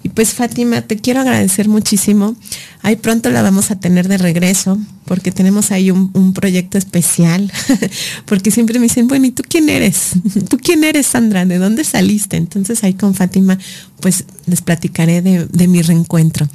[0.03, 2.35] Y pues Fátima, te quiero agradecer muchísimo.
[2.81, 7.51] Ahí pronto la vamos a tener de regreso porque tenemos ahí un, proyecto especial,
[8.25, 10.11] porque siempre me dicen, bueno, ¿y tú quién eres?
[10.49, 11.45] ¿Tú quién eres, Sandra?
[11.45, 12.37] ¿De dónde saliste?
[12.37, 13.57] Entonces ahí con Fátima,
[14.01, 16.47] pues les platicaré de, de mi reencuentro.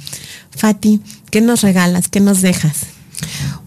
[0.51, 1.01] Fati,
[1.31, 2.07] ¿qué nos regalas?
[2.07, 2.92] ¿Qué nos dejas?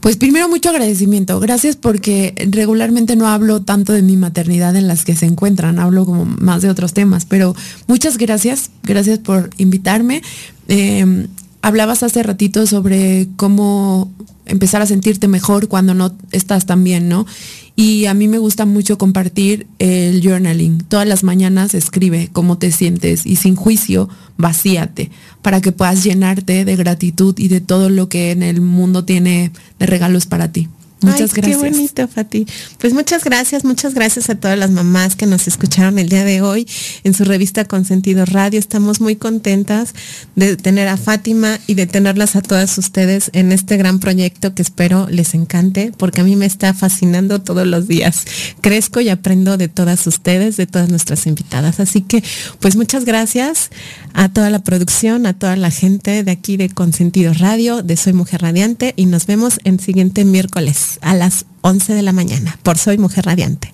[0.00, 1.40] Pues primero mucho agradecimiento.
[1.40, 6.04] Gracias porque regularmente no hablo tanto de mi maternidad en las que se encuentran, hablo
[6.04, 7.54] como más de otros temas, pero
[7.86, 10.22] muchas gracias, gracias por invitarme.
[10.68, 11.28] Em,
[11.66, 14.08] hablabas hace ratito sobre cómo
[14.44, 17.26] empezar a sentirte mejor cuando no estás tan bien, ¿no?
[17.74, 20.78] Y a mí me gusta mucho compartir el journaling.
[20.82, 24.08] Todas las mañanas escribe cómo te sientes y sin juicio
[24.38, 25.10] vacíate
[25.42, 29.50] para que puedas llenarte de gratitud y de todo lo que en el mundo tiene
[29.80, 30.68] de regalos para ti.
[31.02, 31.62] Muchas gracias.
[31.62, 32.46] Qué bonito, Fati.
[32.78, 36.40] Pues muchas gracias, muchas gracias a todas las mamás que nos escucharon el día de
[36.40, 36.66] hoy
[37.04, 38.58] en su revista Consentido Radio.
[38.58, 39.94] Estamos muy contentas
[40.36, 44.62] de tener a Fátima y de tenerlas a todas ustedes en este gran proyecto que
[44.62, 48.24] espero les encante, porque a mí me está fascinando todos los días.
[48.62, 51.78] Crezco y aprendo de todas ustedes, de todas nuestras invitadas.
[51.78, 52.24] Así que,
[52.58, 53.70] pues muchas gracias
[54.14, 58.14] a toda la producción, a toda la gente de aquí de Consentido Radio, de Soy
[58.14, 62.78] Mujer Radiante y nos vemos en siguiente miércoles a las 11 de la mañana por
[62.78, 63.72] Soy Mujer Radiante.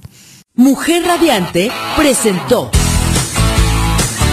[0.55, 2.71] Mujer Radiante presentó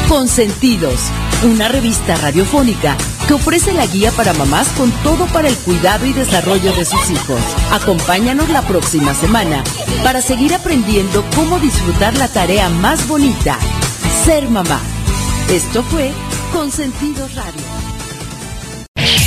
[0.08, 1.00] Consentidos,
[1.44, 6.14] una revista radiofónica que ofrece la guía para mamás con todo para el cuidado y
[6.14, 7.40] desarrollo de sus hijos.
[7.72, 9.64] Acompáñanos la próxima semana
[10.04, 13.60] para seguir aprendiendo cómo disfrutar la tarea más bonita,
[14.26, 14.82] ser mamá.
[15.50, 16.12] Esto fue
[16.52, 17.79] Consentidos Radio.